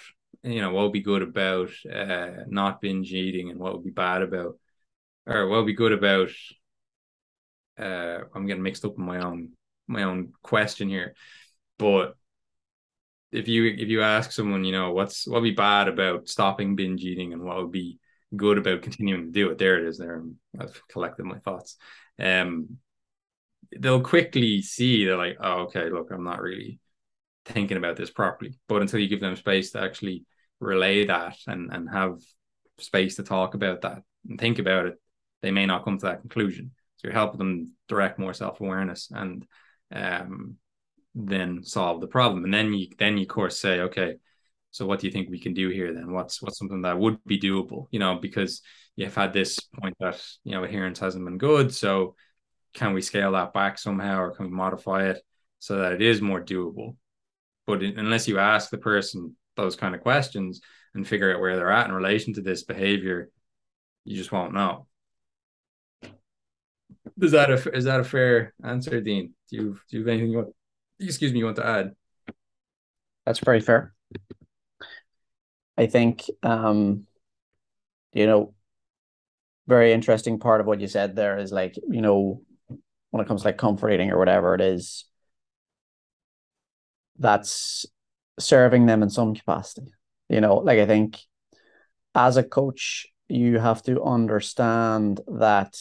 [0.44, 3.90] you know what would be good about uh, not binge eating and what would be
[3.90, 4.58] bad about
[5.26, 6.30] or what would be good about
[7.78, 9.50] uh, i'm getting mixed up in my own
[9.90, 11.16] my own question here,
[11.78, 12.16] but
[13.32, 16.76] if you if you ask someone, you know, what's what would be bad about stopping
[16.76, 18.00] binge eating and what would be
[18.36, 19.98] good about continuing to do it, there it is.
[19.98, 20.24] There,
[20.60, 21.78] I've collected my thoughts.
[22.20, 22.78] Um,
[23.78, 26.80] they'll quickly see they're like, oh, okay, look, I'm not really
[27.46, 28.58] thinking about this properly.
[28.68, 30.26] But until you give them space to actually
[30.60, 32.20] relay that and and have
[32.78, 34.96] space to talk about that and think about it,
[35.42, 36.72] they may not come to that conclusion.
[36.98, 39.46] So you're helping them direct more self awareness and
[39.92, 40.56] um,
[41.16, 42.44] then solve the problem.
[42.44, 44.16] And then you then you of course say, okay,
[44.72, 46.12] so what do you think we can do here then?
[46.12, 47.88] What's what's something that would be doable?
[47.92, 48.62] You know, because
[48.96, 51.74] you've had this point that you know adherence hasn't been good.
[51.74, 52.16] So
[52.74, 55.22] can we scale that back somehow or can we modify it
[55.60, 56.96] so that it is more doable?
[57.66, 60.62] But unless you ask the person those kind of questions
[60.94, 63.30] and figure out where they're at in relation to this behavior,
[64.06, 64.88] you just won't know.
[67.22, 69.34] Is that a is that a fair answer, Dean?
[69.50, 70.56] Do you do you have anything you want?
[71.00, 71.96] Excuse me, you want to add?
[73.26, 73.94] That's very fair.
[75.78, 77.08] I think um,
[78.14, 78.54] you know,
[79.68, 82.42] very interesting part of what you said there is like, you know,
[83.12, 85.06] when it comes to like comforting or whatever it is,
[87.18, 87.86] that's
[88.40, 89.92] serving them in some capacity.
[90.30, 91.20] You know, like I think
[92.16, 95.78] as a coach, you have to understand that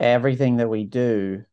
[0.00, 1.44] everything that we do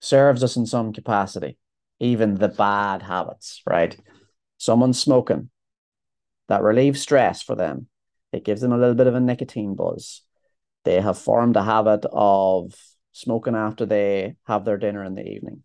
[0.00, 1.58] serves us in some capacity,
[1.98, 3.96] even the bad habits, right?
[4.58, 5.50] Someone's smoking,
[6.50, 7.86] that relieves stress for them.
[8.32, 10.22] It gives them a little bit of a nicotine buzz.
[10.84, 12.74] They have formed a habit of
[13.12, 15.62] smoking after they have their dinner in the evening.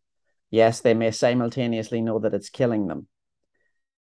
[0.52, 3.08] Yes, they may simultaneously know that it's killing them,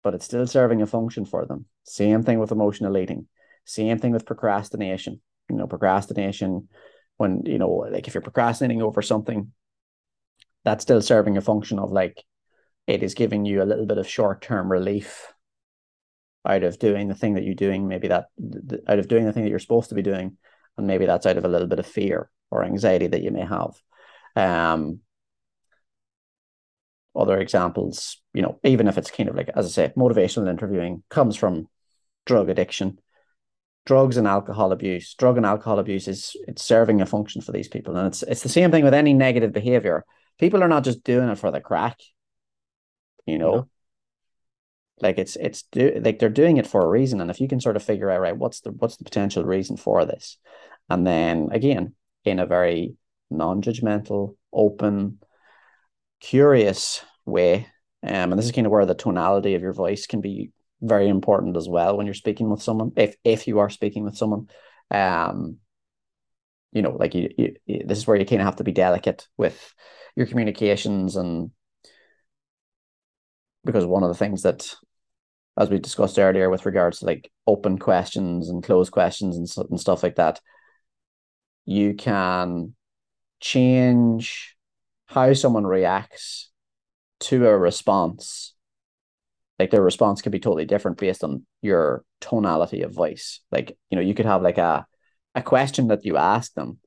[0.04, 1.66] but it's still serving a function for them.
[1.84, 3.28] Same thing with emotional eating.
[3.66, 5.22] Same thing with procrastination.
[5.50, 6.70] You know, procrastination,
[7.18, 9.52] when, you know, like if you're procrastinating over something,
[10.64, 12.24] that's still serving a function of like
[12.88, 15.32] it is giving you a little bit of short term relief
[16.46, 18.26] out of doing the thing that you're doing, maybe that
[18.88, 20.38] out of doing the thing that you're supposed to be doing,
[20.78, 23.46] and maybe that's out of a little bit of fear or anxiety that you may
[23.46, 23.74] have.
[24.36, 25.00] Um,
[27.16, 31.04] other examples, you know, even if it's kind of like, as I say, motivational interviewing
[31.10, 31.68] comes from
[32.26, 33.00] drug addiction,
[33.86, 35.14] drugs and alcohol abuse.
[35.16, 38.44] Drug and alcohol abuse is it's serving a function for these people, and it's it's
[38.44, 40.04] the same thing with any negative behavior.
[40.40, 42.00] People are not just doing it for the crack,
[43.26, 43.56] you know.
[43.56, 43.70] No.
[45.02, 47.60] Like it's it's do like they're doing it for a reason, and if you can
[47.60, 50.38] sort of figure out right, what's the what's the potential reason for this,
[50.90, 52.96] and then again in a very
[53.30, 55.20] non-judgmental, open,
[56.20, 57.68] curious way.
[58.04, 60.52] Um, and this is kind of where the tonality of your voice can be
[60.82, 62.92] very important as well when you're speaking with someone.
[62.96, 64.50] If if you are speaking with someone,
[64.92, 65.58] um,
[66.72, 69.28] you know, like you, you, this is where you kind of have to be delicate
[69.38, 69.74] with
[70.16, 71.52] your communications and
[73.64, 74.76] because one of the things that
[75.58, 79.80] as we discussed earlier with regards to like open questions and closed questions and, and
[79.80, 80.40] stuff like that
[81.66, 82.76] you can
[83.40, 84.56] change
[85.08, 86.52] how someone reacts
[87.20, 88.55] to a response
[89.60, 93.96] like their response can be totally different based on your tonality of voice like you
[93.96, 94.86] know you could have like a
[95.36, 96.80] a question that you ask them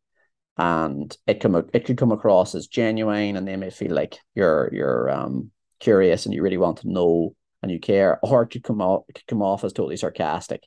[0.56, 4.70] and it come it could come across as genuine and they may feel like you're
[4.72, 5.50] you're um
[5.80, 9.04] curious and you really want to know and you care or it could come off
[9.14, 10.62] could come off as totally sarcastic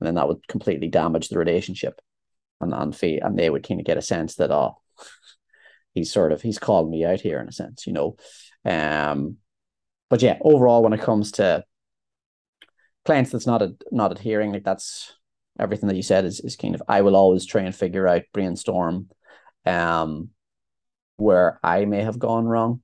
[0.00, 2.00] and then that would completely damage the relationship
[2.60, 4.78] and and fee, and they would kind of get a sense that oh,
[5.94, 8.16] he's sort of he's called me out here in a sense, you know.
[8.64, 9.36] Um,
[10.10, 11.64] but yeah, overall, when it comes to
[13.04, 15.14] clients that's not not adhering, like that's
[15.58, 18.22] everything that you said is is kind of I will always try and figure out
[18.32, 19.10] brainstorm,
[19.66, 20.30] um,
[21.16, 22.82] where I may have gone wrong,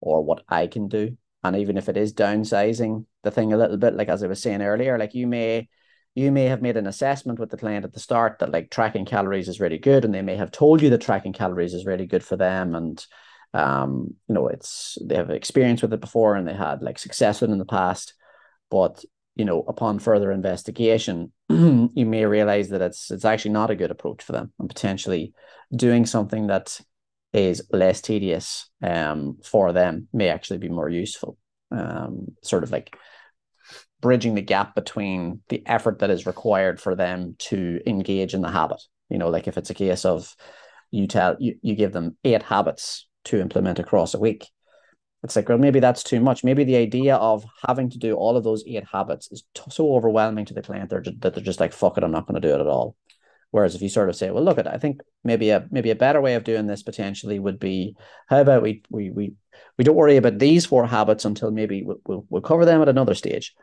[0.00, 3.76] or what I can do, and even if it is downsizing the thing a little
[3.76, 5.68] bit, like as I was saying earlier, like you may
[6.14, 9.04] you may have made an assessment with the client at the start that like tracking
[9.04, 12.06] calories is really good and they may have told you that tracking calories is really
[12.06, 12.74] good for them.
[12.74, 13.04] And
[13.52, 17.40] um you know it's they have experience with it before and they had like success
[17.40, 18.14] with it in the past
[18.70, 19.04] but
[19.34, 23.90] you know upon further investigation you may realize that it's it's actually not a good
[23.90, 25.32] approach for them and potentially
[25.74, 26.80] doing something that
[27.32, 31.36] is less tedious um for them may actually be more useful
[31.72, 32.96] um sort of like
[34.00, 38.50] bridging the gap between the effort that is required for them to engage in the
[38.50, 38.80] habit.
[39.08, 40.34] You know, like if it's a case of
[40.90, 44.46] you tell you, you give them eight habits to implement across a week.
[45.22, 46.44] It's like, well, maybe that's too much.
[46.44, 49.94] Maybe the idea of having to do all of those eight habits is t- so
[49.94, 52.48] overwhelming to the client they're that they're just like, fuck it, I'm not going to
[52.48, 52.96] do it at all.
[53.50, 55.96] Whereas if you sort of say, well, look at, I think maybe a maybe a
[55.96, 57.96] better way of doing this potentially would be,
[58.28, 59.34] how about we we we
[59.76, 62.88] we don't worry about these four habits until maybe we'll, we'll, we'll cover them at
[62.88, 63.54] another stage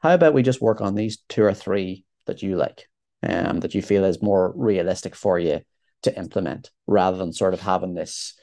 [0.00, 2.88] how about we just work on these two or three that you like,
[3.22, 5.60] um, that you feel is more realistic for you
[6.02, 8.34] to implement, rather than sort of having this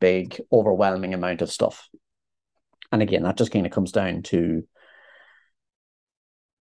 [0.00, 1.88] big, overwhelming amount of stuff.
[2.92, 4.64] And again, that just kind of comes down to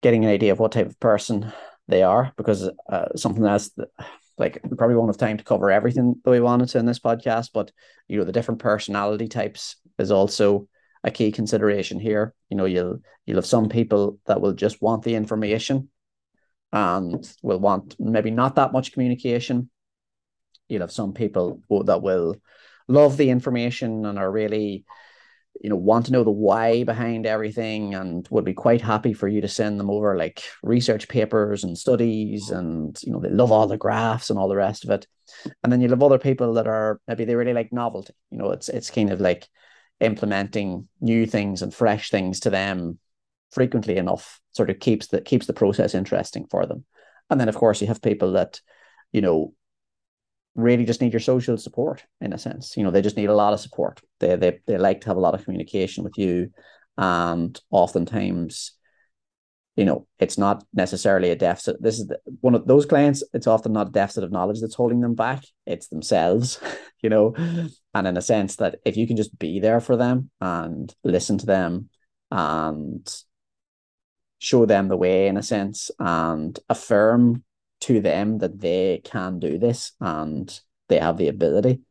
[0.01, 1.51] getting an idea of what type of person
[1.87, 3.71] they are, because uh, something else
[4.37, 6.99] like we probably won't have time to cover everything that we wanted to in this
[6.99, 7.71] podcast, but
[8.07, 10.67] you know the different personality types is also
[11.03, 12.33] a key consideration here.
[12.49, 15.89] You know, you'll you'll have some people that will just want the information
[16.71, 19.69] and will want maybe not that much communication.
[20.69, 22.35] You'll have some people that will
[22.91, 24.85] love the information and are really,
[25.61, 29.27] you know want to know the why behind everything and would be quite happy for
[29.27, 33.51] you to send them over like research papers and studies and you know they love
[33.51, 35.05] all the graphs and all the rest of it.
[35.63, 38.13] And then you have other people that are maybe they really like novelty.
[38.31, 39.47] You know it's it's kind of like
[39.99, 42.97] implementing new things and fresh things to them
[43.51, 46.85] frequently enough sort of keeps the keeps the process interesting for them.
[47.29, 48.59] And then of course you have people that
[49.11, 49.53] you know
[50.55, 52.75] really just need your social support in a sense.
[52.75, 54.01] You know, they just need a lot of support.
[54.19, 56.51] They they they like to have a lot of communication with you,
[56.97, 58.73] and oftentimes,
[59.75, 61.81] you know, it's not necessarily a deficit.
[61.81, 63.23] This is the, one of those clients.
[63.33, 65.43] It's often not a deficit of knowledge that's holding them back.
[65.65, 66.59] It's themselves,
[67.01, 67.33] you know,
[67.93, 71.37] and in a sense that if you can just be there for them and listen
[71.39, 71.89] to them
[72.29, 73.23] and
[74.39, 77.43] show them the way in a sense and affirm
[77.81, 80.59] to them that they can do this and
[80.89, 81.81] they have the ability,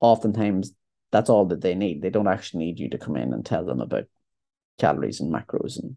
[0.00, 0.72] oftentimes
[1.10, 2.02] that's all that they need.
[2.02, 4.04] They don't actually need you to come in and tell them about
[4.78, 5.96] calories and macros and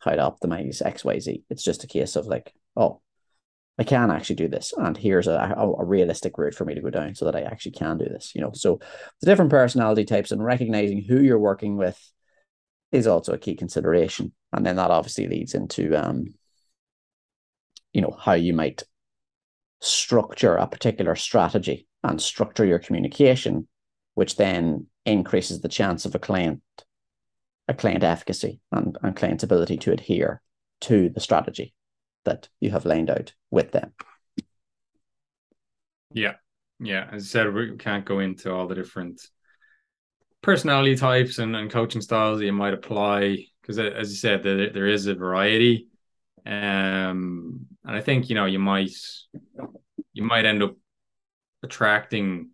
[0.00, 1.42] how to optimize XYZ.
[1.50, 3.00] It's just a case of like, oh,
[3.78, 6.80] I can actually do this, and here's a, a, a, realistic route for me to
[6.80, 8.32] go down so that I actually can do this.
[8.34, 8.80] You know, so
[9.20, 12.00] the different personality types and recognizing who you're working with
[12.90, 16.32] is also a key consideration, and then that obviously leads into um,
[17.96, 18.82] you know how you might
[19.80, 23.66] structure a particular strategy and structure your communication
[24.12, 26.60] which then increases the chance of a client
[27.68, 30.42] a client efficacy and, and client's ability to adhere
[30.82, 31.72] to the strategy
[32.26, 33.92] that you have laid out with them.
[36.12, 36.34] Yeah.
[36.78, 37.08] Yeah.
[37.10, 39.26] As i said we can't go into all the different
[40.42, 44.70] personality types and, and coaching styles that you might apply because as you said there,
[44.70, 45.88] there is a variety.
[46.46, 47.55] Um,
[47.86, 48.90] and I think you know you might
[50.12, 50.76] you might end up
[51.62, 52.50] attracting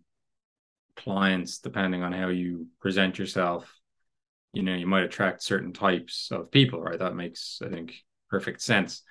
[0.95, 3.71] clients depending on how you present yourself.
[4.53, 6.99] You know, you might attract certain types of people, right?
[6.99, 7.95] That makes I think
[8.29, 9.01] perfect sense.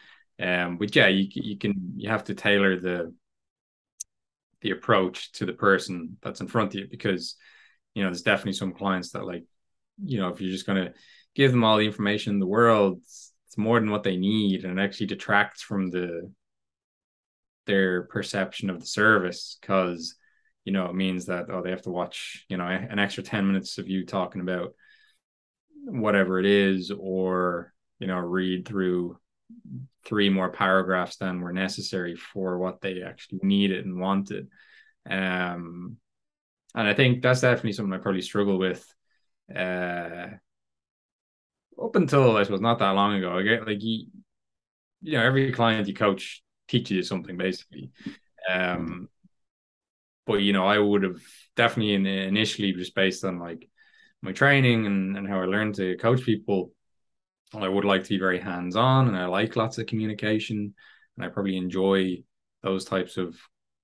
[0.40, 3.12] Um, but yeah, you you can you have to tailor the
[4.60, 7.34] the approach to the person that's in front of you because
[7.94, 9.44] you know there's definitely some clients that like
[10.02, 10.92] you know if you're just to
[11.34, 13.00] give them all the information in the world
[13.52, 16.32] it's more than what they need and it actually detracts from the
[17.66, 20.14] their perception of the service because
[20.64, 23.46] you know it means that oh they have to watch you know an extra 10
[23.46, 24.72] minutes of you talking about
[25.84, 29.18] whatever it is or you know read through
[30.06, 34.48] three more paragraphs than were necessary for what they actually needed and wanted.
[35.10, 35.98] Um
[36.74, 38.82] and i think that's definitely something i probably struggle with
[39.54, 40.28] uh
[41.80, 44.06] up until I suppose not that long ago, I get like you,
[45.02, 47.90] you know, every client you coach teaches you something basically.
[48.48, 49.08] Um,
[50.26, 51.20] but you know, I would have
[51.56, 53.68] definitely in, initially just based on like
[54.22, 56.72] my training and, and how I learned to coach people.
[57.54, 60.74] I would like to be very hands on, and I like lots of communication,
[61.16, 62.22] and I probably enjoy
[62.62, 63.36] those types of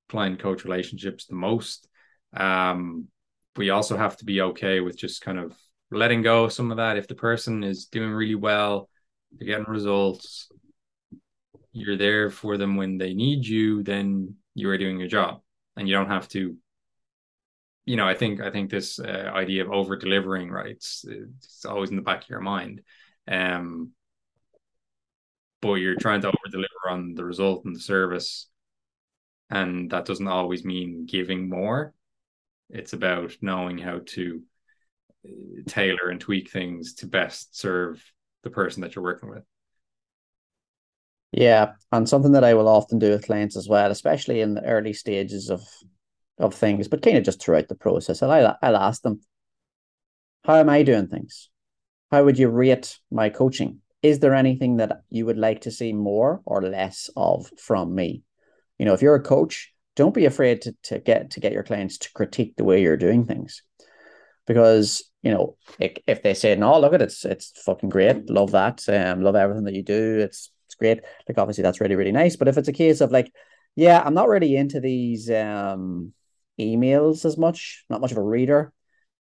[0.08, 1.86] client coach relationships the most.
[2.34, 3.08] Um,
[3.56, 5.54] we also have to be okay with just kind of
[5.90, 6.96] letting go of some of that.
[6.96, 8.88] If the person is doing really well,
[9.32, 10.50] they're getting results,
[11.72, 15.40] you're there for them when they need you, then you are doing your job,
[15.76, 16.56] and you don't have to.
[17.84, 20.70] You know, I think I think this uh, idea of over delivering, right?
[20.70, 22.82] It's, it's always in the back of your mind,
[23.26, 23.92] um,
[25.62, 28.48] but you're trying to over deliver on the result and the service,
[29.48, 31.94] and that doesn't always mean giving more.
[32.68, 34.42] It's about knowing how to
[35.66, 38.02] tailor and tweak things to best serve
[38.42, 39.44] the person that you're working with.
[41.32, 44.64] Yeah, and something that I will often do with clients as well, especially in the
[44.64, 45.62] early stages of
[46.38, 48.22] of things, but kind of just throughout the process.
[48.22, 49.20] I'll I'll ask them,
[50.44, 51.50] "How am I doing things?
[52.10, 53.82] How would you rate my coaching?
[54.02, 58.22] Is there anything that you would like to see more or less of from me?
[58.78, 61.64] You know, if you're a coach, don't be afraid to, to get to get your
[61.64, 63.62] clients to critique the way you're doing things
[64.48, 68.50] because you know if they say no look at it it's it's fucking great love
[68.52, 72.12] that um love everything that you do it's it's great like obviously that's really really
[72.12, 72.36] nice.
[72.36, 73.32] But if it's a case of like
[73.76, 76.12] yeah i'm not really into these um
[76.58, 78.72] emails as much not much of a reader.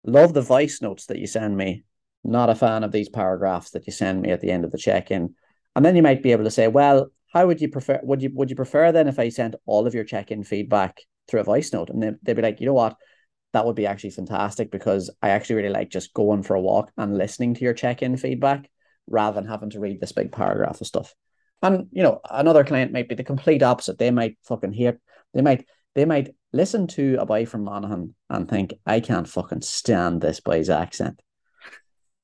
[0.04, 1.84] Love the voice notes that you send me.
[2.22, 4.78] Not a fan of these paragraphs that you send me at the end of the
[4.78, 5.34] check-in.
[5.74, 8.30] And then you might be able to say well how would you prefer would you
[8.34, 11.72] would you prefer then if i sent all of your check-in feedback through a voice
[11.72, 11.90] note?
[11.90, 12.96] And they, they'd be like you know what
[13.52, 16.92] that would be actually fantastic because I actually really like just going for a walk
[16.96, 18.70] and listening to your check-in feedback
[19.08, 21.14] rather than having to read this big paragraph of stuff.
[21.62, 23.98] And you know, another client might be the complete opposite.
[23.98, 24.98] They might fucking hear,
[25.32, 29.62] they might, they might listen to a boy from Monaghan and think, I can't fucking
[29.62, 31.20] stand this boy's accent.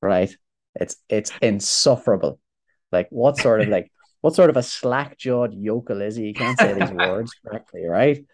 [0.01, 0.35] right?
[0.75, 2.41] It's it's insufferable.
[2.91, 3.91] Like what sort of like
[4.21, 6.27] what sort of a slack jawed yokel is he?
[6.27, 8.25] He can't say these words correctly, right?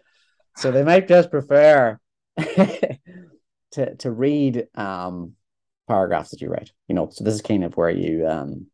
[0.56, 1.98] So they might just prefer
[3.72, 5.34] to to read um
[5.86, 6.72] paragraphs that you write.
[6.86, 8.66] You know, so this is kind of where you um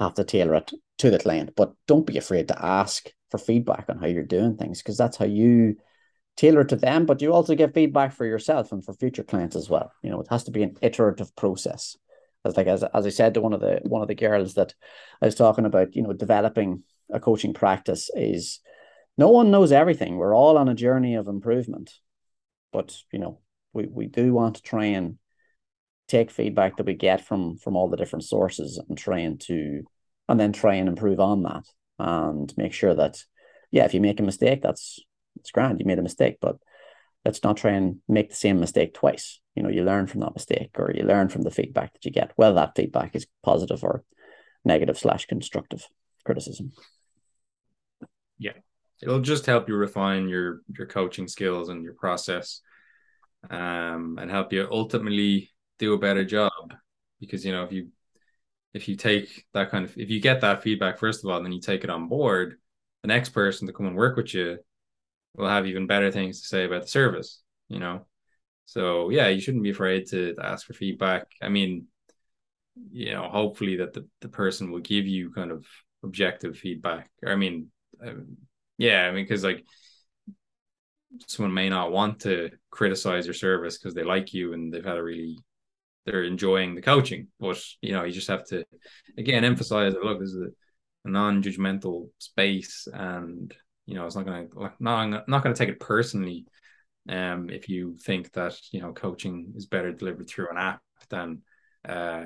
[0.00, 3.86] have to tailor it to the client, but don't be afraid to ask for feedback
[3.88, 5.76] on how you're doing things because that's how you
[6.36, 9.70] tailor to them, but you also get feedback for yourself and for future clients as
[9.70, 9.92] well.
[10.02, 11.96] You know, it has to be an iterative process.
[12.44, 14.74] As like as, as I said to one of the one of the girls that
[15.22, 18.60] I was talking about, you know, developing a coaching practice is
[19.16, 20.16] no one knows everything.
[20.16, 21.92] We're all on a journey of improvement.
[22.72, 23.40] But you know,
[23.72, 25.18] we, we do want to try and
[26.08, 29.82] take feedback that we get from from all the different sources and trying to
[30.28, 31.64] and then try and improve on that
[31.98, 33.22] and make sure that
[33.70, 35.00] yeah, if you make a mistake, that's
[35.36, 36.56] it's grand, you made a mistake, but
[37.24, 39.40] let's not try and make the same mistake twice.
[39.54, 42.10] You know, you learn from that mistake or you learn from the feedback that you
[42.10, 44.04] get, whether that feedback is positive or
[44.64, 45.86] negative slash constructive
[46.24, 46.72] criticism.
[48.38, 48.52] Yeah.
[49.02, 52.60] It'll just help you refine your your coaching skills and your process
[53.50, 56.74] um and help you ultimately do a better job.
[57.20, 57.88] Because you know if you
[58.74, 61.52] if you take that kind of if you get that feedback first of all then
[61.52, 62.58] you take it on board
[63.02, 64.58] the next person to come and work with you
[65.36, 68.06] will have even better things to say about the service you know?
[68.66, 71.28] So yeah you shouldn't be afraid to, to ask for feedback.
[71.40, 71.86] I mean
[72.90, 75.64] you know hopefully that the, the person will give you kind of
[76.02, 77.10] objective feedback.
[77.26, 77.68] I mean
[78.04, 78.36] um,
[78.78, 79.64] yeah i mean because like
[81.26, 84.96] someone may not want to criticize your service because they like you and they've had
[84.96, 85.38] a really
[86.04, 87.28] they're enjoying the coaching.
[87.40, 88.64] But you know, you just have to
[89.16, 90.50] again emphasize that look, this is a,
[91.06, 93.54] a non-judgmental space, and
[93.86, 94.46] you know, it's not gonna
[94.80, 96.46] not not gonna take it personally.
[97.08, 100.80] Um, if you think that you know coaching is better delivered through an app
[101.10, 101.42] than
[101.86, 102.24] uh,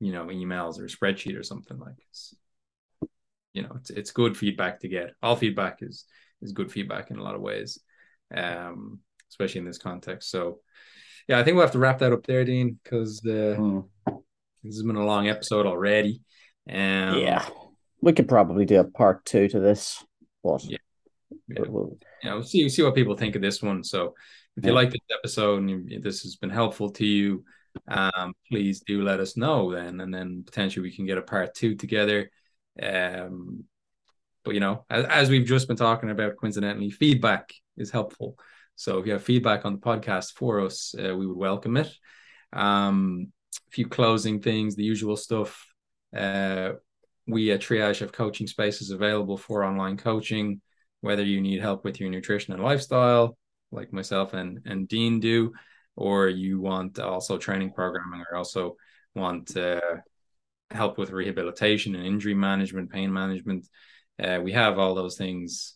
[0.00, 2.34] you know, emails or spreadsheet or something like this.
[3.56, 5.14] You know, it's it's good feedback to get.
[5.22, 6.04] All feedback is
[6.42, 7.80] is good feedback in a lot of ways,
[8.36, 9.00] um,
[9.30, 10.30] especially in this context.
[10.30, 10.60] So
[11.26, 13.84] yeah, I think we'll have to wrap that up there, Dean, because uh, mm.
[14.62, 16.20] this has been a long episode already.
[16.68, 17.48] Um, yeah,
[18.02, 20.04] we could probably do a part two to this,
[20.44, 20.76] but yeah,
[21.48, 21.62] yeah.
[21.66, 23.84] We'll, yeah, we'll see see what people think of this one.
[23.84, 24.14] So,
[24.58, 24.76] if you yeah.
[24.76, 27.42] like this episode and you, this has been helpful to you,
[27.88, 31.54] um, please do let us know then, and then potentially we can get a part
[31.54, 32.30] two together.
[32.82, 33.64] Um,
[34.44, 38.38] but you know, as, as we've just been talking about, coincidentally, feedback is helpful.
[38.76, 41.92] So if you have feedback on the podcast for us, uh, we would welcome it.
[42.52, 43.32] Um,
[43.66, 45.66] a few closing things, the usual stuff.
[46.14, 46.72] Uh,
[47.26, 50.60] we at Triage have coaching spaces available for online coaching,
[51.00, 53.36] whether you need help with your nutrition and lifestyle,
[53.72, 55.52] like myself and, and Dean do,
[55.96, 58.76] or you want also training programming or also
[59.14, 59.80] want uh,
[60.70, 63.66] help with rehabilitation and injury management, pain management.
[64.22, 65.74] Uh, we have all those things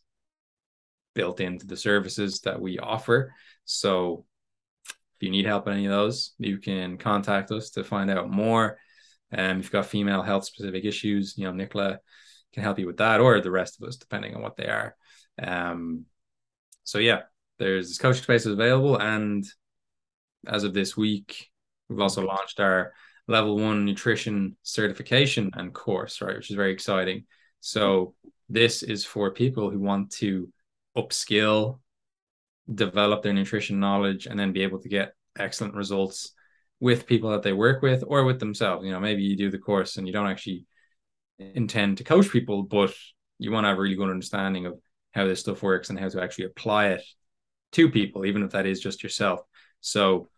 [1.15, 3.33] built into the services that we offer.
[3.65, 4.25] So
[4.87, 8.31] if you need help in any of those, you can contact us to find out
[8.31, 8.79] more.
[9.31, 12.01] And um, if you've got female health specific issues, you know, Nicola
[12.53, 14.97] can help you with that or the rest of us, depending on what they are.
[15.41, 16.07] Um,
[16.85, 17.23] so yeah,
[17.59, 18.97] there's this coaching spaces available.
[18.97, 19.45] And
[20.47, 21.49] as of this week,
[21.89, 22.93] we've also launched our
[23.29, 27.25] level one nutrition certification and course, right, which is very exciting.
[27.61, 28.15] So
[28.49, 30.49] this is for people who want to
[30.97, 31.79] upskill,
[32.73, 36.33] develop their nutrition knowledge, and then be able to get excellent results
[36.81, 38.85] with people that they work with or with themselves.
[38.85, 40.65] You know, maybe you do the course and you don't actually
[41.39, 42.93] intend to coach people, but
[43.39, 44.79] you want to have a really good understanding of
[45.13, 47.03] how this stuff works and how to actually apply it
[47.73, 49.41] to people, even if that is just yourself.
[49.81, 50.29] So,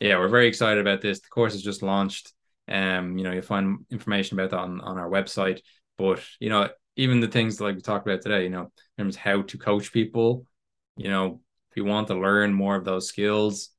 [0.00, 1.20] yeah, we're very excited about this.
[1.20, 2.32] The course is just launched.
[2.68, 5.60] Um, you know, you'll find information about that on, on our website.
[5.96, 9.16] But you know, even the things like we talked about today, you know, in terms
[9.16, 10.44] how to coach people,
[10.96, 13.70] you know, if you want to learn more of those skills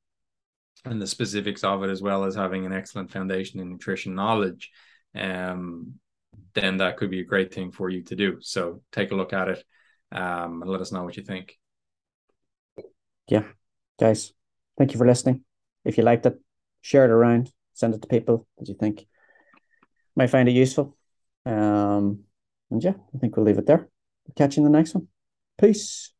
[0.84, 4.70] and the specifics of it, as well as having an excellent foundation in nutrition knowledge,
[5.14, 5.94] um,
[6.54, 8.38] then that could be a great thing for you to do.
[8.40, 9.64] So take a look at it
[10.12, 11.58] um, and let us know what you think.
[13.28, 13.44] Yeah,
[13.98, 14.32] guys,
[14.76, 15.44] thank you for listening.
[15.84, 16.40] If you liked it,
[16.80, 19.06] share it around, send it to people that you think
[20.16, 20.96] might find it useful.
[21.46, 22.24] Um,
[22.70, 23.88] and yeah, I think we'll leave it there.
[24.36, 25.08] Catch you in the next one.
[25.58, 26.12] Peace.